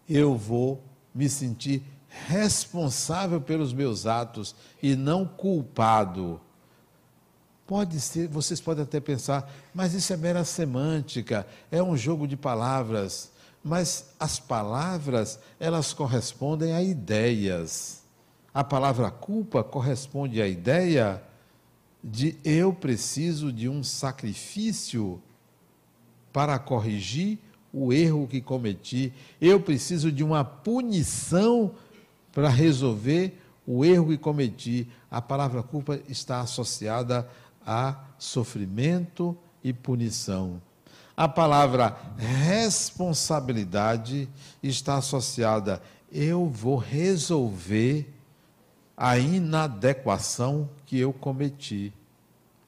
[0.08, 0.84] eu vou
[1.16, 1.82] me sentir
[2.28, 4.54] responsável pelos meus atos
[4.84, 6.42] e não culpado.
[7.66, 12.36] Pode ser, vocês podem até pensar, mas isso é mera semântica, é um jogo de
[12.36, 13.32] palavras.
[13.64, 18.07] Mas as palavras, elas correspondem a ideias.
[18.58, 21.22] A palavra culpa corresponde à ideia
[22.04, 25.22] de eu preciso de um sacrifício
[26.34, 27.38] para corrigir
[27.72, 31.76] o erro que cometi, eu preciso de uma punição
[32.34, 34.88] para resolver o erro que cometi.
[35.12, 37.30] A palavra culpa está associada
[37.64, 40.60] a sofrimento e punição.
[41.16, 44.28] A palavra responsabilidade
[44.64, 45.80] está associada
[46.12, 48.17] eu vou resolver
[48.98, 51.94] a inadequação que eu cometi.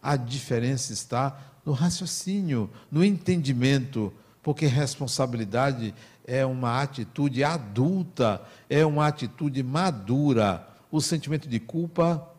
[0.02, 4.14] A diferença está no raciocínio, no entendimento,
[4.44, 10.68] porque responsabilidade é uma atitude adulta, é uma atitude madura.
[10.92, 12.32] O sentimento de culpa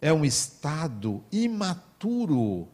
[0.00, 2.66] é um estado imaturo,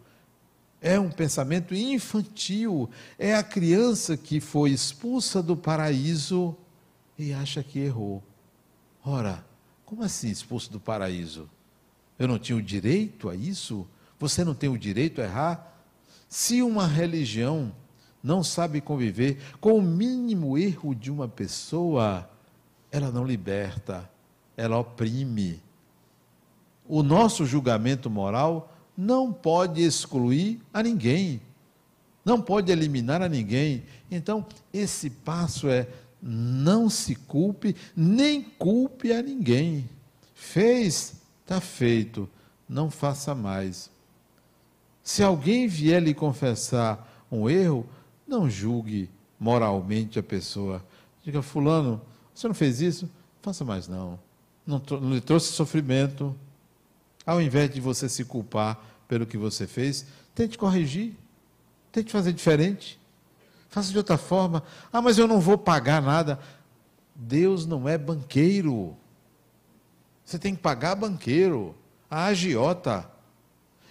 [0.80, 2.88] é um pensamento infantil,
[3.18, 6.56] é a criança que foi expulsa do paraíso
[7.18, 8.22] e acha que errou.
[9.04, 9.44] Ora,
[9.86, 11.48] como assim expulso do paraíso?
[12.18, 13.86] Eu não tinha o direito a isso?
[14.18, 15.74] Você não tem o direito a errar?
[16.28, 17.72] Se uma religião
[18.22, 22.28] não sabe conviver com o mínimo erro de uma pessoa,
[22.90, 24.10] ela não liberta,
[24.56, 25.62] ela oprime.
[26.88, 31.40] O nosso julgamento moral não pode excluir a ninguém,
[32.24, 33.84] não pode eliminar a ninguém.
[34.10, 35.86] Então, esse passo é
[36.22, 39.88] não se culpe, nem culpe a ninguém.
[40.34, 42.28] Fez, está feito,
[42.68, 43.90] não faça mais.
[45.02, 47.88] Se alguém vier lhe confessar um erro,
[48.26, 49.08] não julgue
[49.38, 50.84] moralmente a pessoa.
[51.22, 52.00] Diga, fulano,
[52.34, 53.08] você não fez isso?
[53.40, 54.18] Faça mais não.
[54.66, 56.34] Não, não lhe trouxe sofrimento.
[57.24, 61.14] Ao invés de você se culpar pelo que você fez, tente corrigir.
[61.92, 62.98] Tente fazer diferente.
[63.68, 64.62] Faça de outra forma.
[64.92, 66.38] Ah, mas eu não vou pagar nada.
[67.14, 68.96] Deus não é banqueiro.
[70.24, 71.74] Você tem que pagar banqueiro,
[72.10, 73.08] a agiota.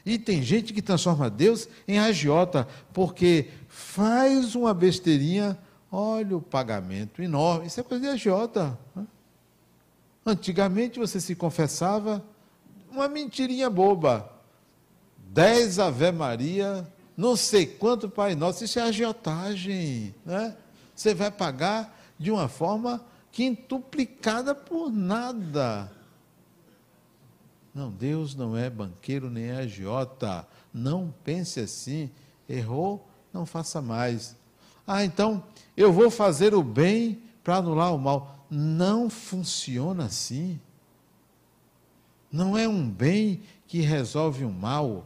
[0.06, 5.58] E tem gente que transforma Deus em agiota, porque faz uma besteirinha,
[5.92, 7.68] olha o pagamento enorme.
[7.68, 8.78] Isso é coisa de agiota.
[8.96, 9.06] Né?
[10.26, 12.24] Antigamente você se confessava
[12.92, 14.32] uma mentirinha boba.
[15.18, 16.88] Dez Ave Maria,
[17.18, 20.14] não sei quanto Pai Nosso, isso é agiotagem.
[20.26, 20.56] Né?
[20.94, 25.92] Você vai pagar de uma forma quintuplicada por nada.
[27.74, 30.48] Não, Deus não é banqueiro nem é agiota.
[30.74, 32.10] Não pense assim.
[32.48, 34.36] Errou, não faça mais.
[34.88, 35.44] Ah, então
[35.76, 38.46] eu vou fazer o bem para anular o mal.
[38.50, 40.60] Não funciona assim.
[42.32, 45.06] Não é um bem que resolve um mal.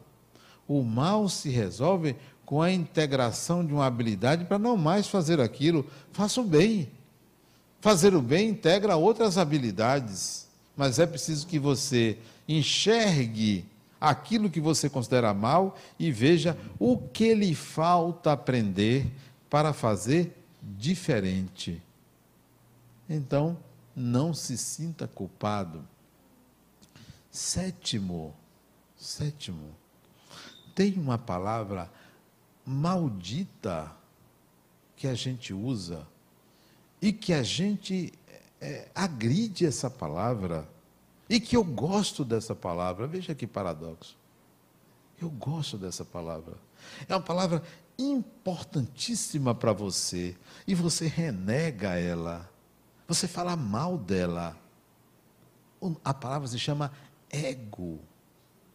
[0.69, 2.15] O mal se resolve
[2.45, 5.83] com a integração de uma habilidade para não mais fazer aquilo.
[6.11, 6.91] Faça o bem.
[7.81, 10.47] Fazer o bem integra outras habilidades.
[10.77, 13.65] Mas é preciso que você enxergue
[13.99, 19.07] aquilo que você considera mal e veja o que lhe falta aprender
[19.49, 21.81] para fazer diferente.
[23.09, 23.57] Então,
[23.95, 25.83] não se sinta culpado.
[27.31, 28.35] Sétimo,
[28.95, 29.75] sétimo,
[30.79, 31.91] tem uma palavra
[32.65, 33.93] maldita
[34.95, 36.07] que a gente usa
[37.01, 38.13] e que a gente
[38.61, 40.65] é, agride essa palavra
[41.29, 43.07] e que eu gosto dessa palavra.
[43.07, 44.17] Veja que paradoxo.
[45.21, 46.55] Eu gosto dessa palavra.
[47.09, 47.61] É uma palavra
[47.97, 50.33] importantíssima para você
[50.65, 52.49] e você renega ela.
[53.05, 54.55] Você fala mal dela.
[56.05, 56.89] A palavra se chama
[57.29, 57.99] ego.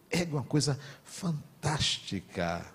[0.09, 2.65] Ego é uma coisa fantástica.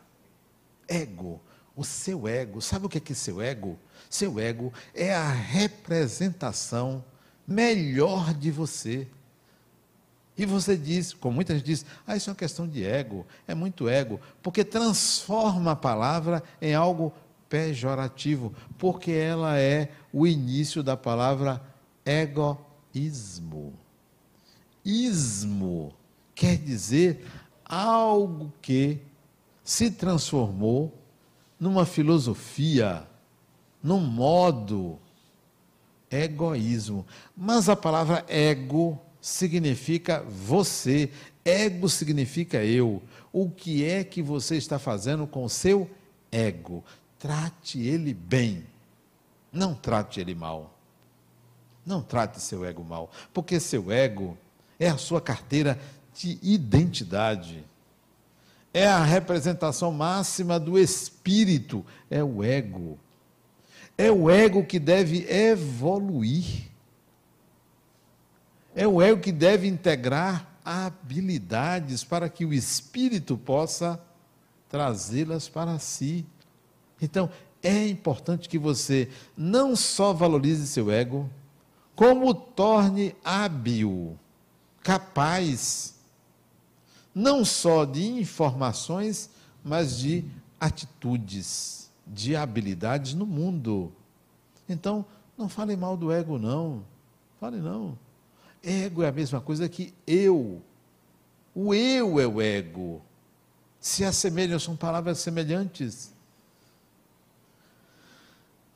[0.89, 1.41] Ego,
[1.77, 2.61] o seu ego.
[2.61, 3.79] Sabe o que é, é seu ego?
[4.09, 7.05] Seu ego é a representação
[7.47, 9.09] melhor de você.
[10.37, 13.55] E você diz, como muita gente diz, ah, isso é uma questão de ego, é
[13.55, 17.13] muito ego, porque transforma a palavra em algo
[17.49, 21.61] pejorativo, porque ela é o início da palavra
[22.07, 23.75] egoísmo.
[24.83, 25.95] Ismo
[26.41, 27.23] quer dizer
[27.67, 28.99] algo que
[29.63, 30.99] se transformou
[31.61, 33.07] numa filosofia,
[33.83, 34.99] num modo,
[36.11, 37.07] egoísmo.
[37.37, 41.11] Mas a palavra ego significa você,
[41.45, 43.03] ego significa eu.
[43.31, 45.91] O que é que você está fazendo com o seu
[46.33, 46.83] ego?
[47.19, 48.65] Trate ele bem,
[49.53, 50.75] não trate ele mal.
[51.85, 54.39] Não trate seu ego mal, porque seu ego
[54.79, 55.79] é a sua carteira
[56.15, 57.65] de identidade.
[58.73, 62.99] É a representação máxima do espírito, é o ego.
[63.99, 66.71] É o ego que deve evoluir.
[68.75, 74.01] É o ego que deve integrar habilidades para que o espírito possa
[74.69, 76.25] trazê-las para si.
[77.03, 77.29] Então,
[77.63, 81.29] é importante que você não só valorize seu ego,
[81.95, 84.19] como torne hábil,
[84.83, 85.95] capaz,
[87.15, 89.31] não só de informações,
[89.65, 90.25] mas de
[90.59, 93.93] atitudes, de habilidades no mundo.
[94.69, 95.05] Então,
[95.37, 96.85] não fale mal do ego, não.
[97.41, 97.99] Fale não.
[98.63, 100.63] Ego é a mesma coisa que eu.
[101.55, 103.03] O eu é o ego.
[103.81, 106.13] Se assemelham, são palavras semelhantes.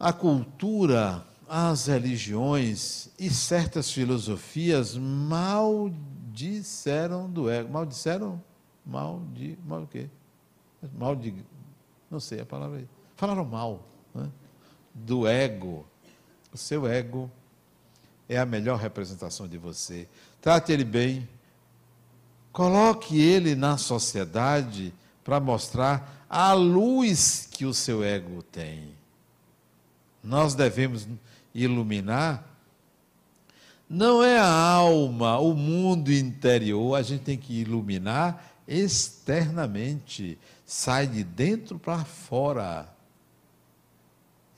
[0.01, 4.97] A cultura as religiões e certas filosofias
[6.35, 7.73] maldisseram do ego.
[7.73, 8.43] Maldisseram?
[8.85, 9.57] Mal de.
[9.65, 10.09] Mal o quê?
[10.93, 11.35] Mal de.
[12.11, 12.89] Não sei a palavra aí.
[13.17, 14.29] Falaram mal né?
[14.93, 15.87] do ego.
[16.53, 17.31] O seu ego
[18.29, 20.09] é a melhor representação de você.
[20.41, 21.29] Trate ele bem.
[22.53, 24.93] Coloque ele na sociedade
[25.25, 28.93] para mostrar a luz que o seu ego tem.
[30.23, 31.07] Nós devemos
[31.55, 32.45] iluminar,
[33.89, 41.23] não é a alma, o mundo interior, a gente tem que iluminar externamente, sai de
[41.23, 42.89] dentro para fora.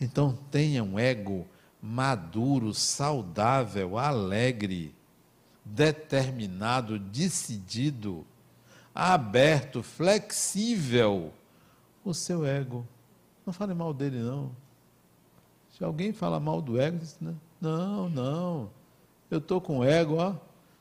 [0.00, 1.46] Então tenha um ego
[1.82, 4.94] maduro, saudável, alegre,
[5.64, 8.24] determinado, decidido,
[8.94, 11.32] aberto, flexível.
[12.04, 12.86] O seu ego.
[13.44, 14.50] Não fale mal dele, não.
[15.76, 17.18] Se alguém fala mal do ego, diz,
[17.60, 18.70] não, não,
[19.30, 20.34] eu estou com ego, ó,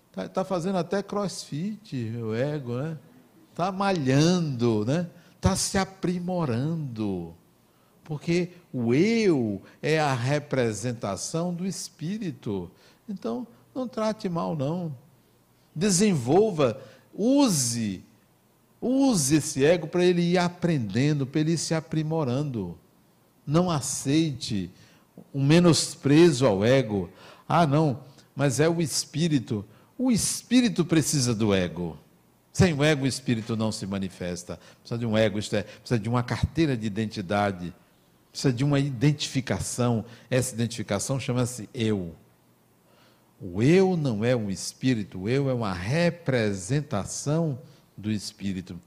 [0.09, 2.97] está tá fazendo até crossfit, o ego, né?
[3.51, 5.07] Está malhando, né?
[5.35, 7.33] Está se aprimorando.
[8.03, 12.69] Porque o eu é a representação do espírito.
[13.09, 14.95] Então, não trate mal, não.
[15.73, 16.79] Desenvolva,
[17.13, 18.03] use,
[18.79, 22.77] use esse ego para ele ir aprendendo, para ele ir se aprimorando.
[23.45, 24.69] Não aceite
[25.33, 27.09] um menosprezo ao ego.
[27.47, 27.99] Ah, não,
[28.35, 29.65] mas é o espírito.
[29.97, 31.97] O espírito precisa do ego.
[32.51, 34.59] Sem o ego, o espírito não se manifesta.
[34.79, 37.73] Precisa de um ego, isto é, precisa de uma carteira de identidade,
[38.31, 40.05] precisa de uma identificação.
[40.29, 42.15] Essa identificação chama-se eu.
[43.39, 47.59] O eu não é um espírito, o eu é uma representação
[47.97, 48.79] do espírito.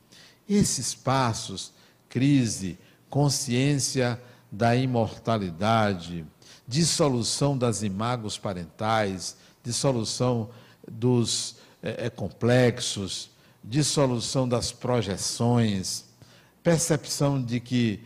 [0.48, 1.72] Esses passos,
[2.08, 2.78] crise,
[3.10, 4.18] consciência,
[4.50, 6.24] da imortalidade,
[6.68, 10.50] dissolução das imagos parentais, dissolução
[10.86, 13.30] dos é, é, complexos,
[13.64, 16.04] dissolução das projeções,
[16.62, 18.00] percepção de que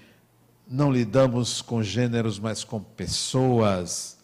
[0.66, 4.16] não lidamos com gêneros, mas com pessoas,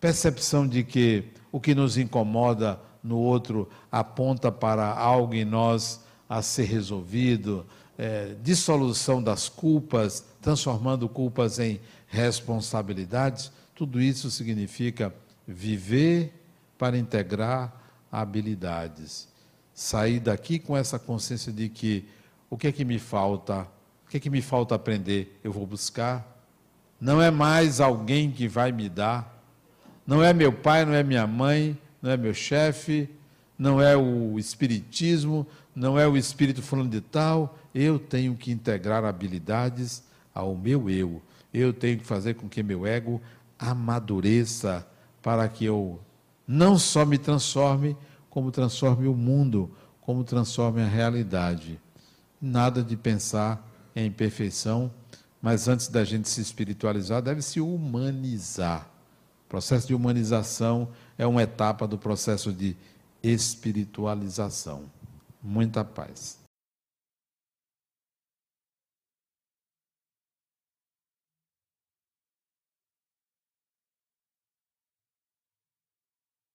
[0.00, 6.42] percepção de que o que nos incomoda no outro aponta para algo em nós a
[6.42, 7.64] ser resolvido,
[7.96, 15.10] é, dissolução das culpas, transformando culpas em responsabilidades, tudo isso significa
[15.48, 16.34] viver
[16.76, 17.72] para integrar
[18.12, 19.26] habilidades.
[19.72, 22.06] Sair daqui com essa consciência de que
[22.50, 23.62] o que é que me falta,
[24.06, 26.44] o que é que me falta aprender, eu vou buscar.
[27.00, 29.42] Não é mais alguém que vai me dar,
[30.06, 33.08] não é meu pai, não é minha mãe, não é meu chefe,
[33.58, 39.06] não é o espiritismo, não é o espírito falando de tal, eu tenho que integrar
[39.06, 40.02] habilidades
[40.34, 41.22] ao meu eu.
[41.52, 43.20] Eu tenho que fazer com que meu ego
[43.60, 44.86] amadureça
[45.22, 46.00] para que eu
[46.46, 47.96] não só me transforme,
[48.28, 51.80] como transforme o mundo, como transforme a realidade.
[52.40, 54.90] Nada de pensar em perfeição,
[55.42, 58.90] mas antes da gente se espiritualizar, deve se humanizar.
[59.46, 60.88] O processo de humanização
[61.18, 62.76] é uma etapa do processo de
[63.22, 64.84] espiritualização.
[65.42, 66.39] Muita paz.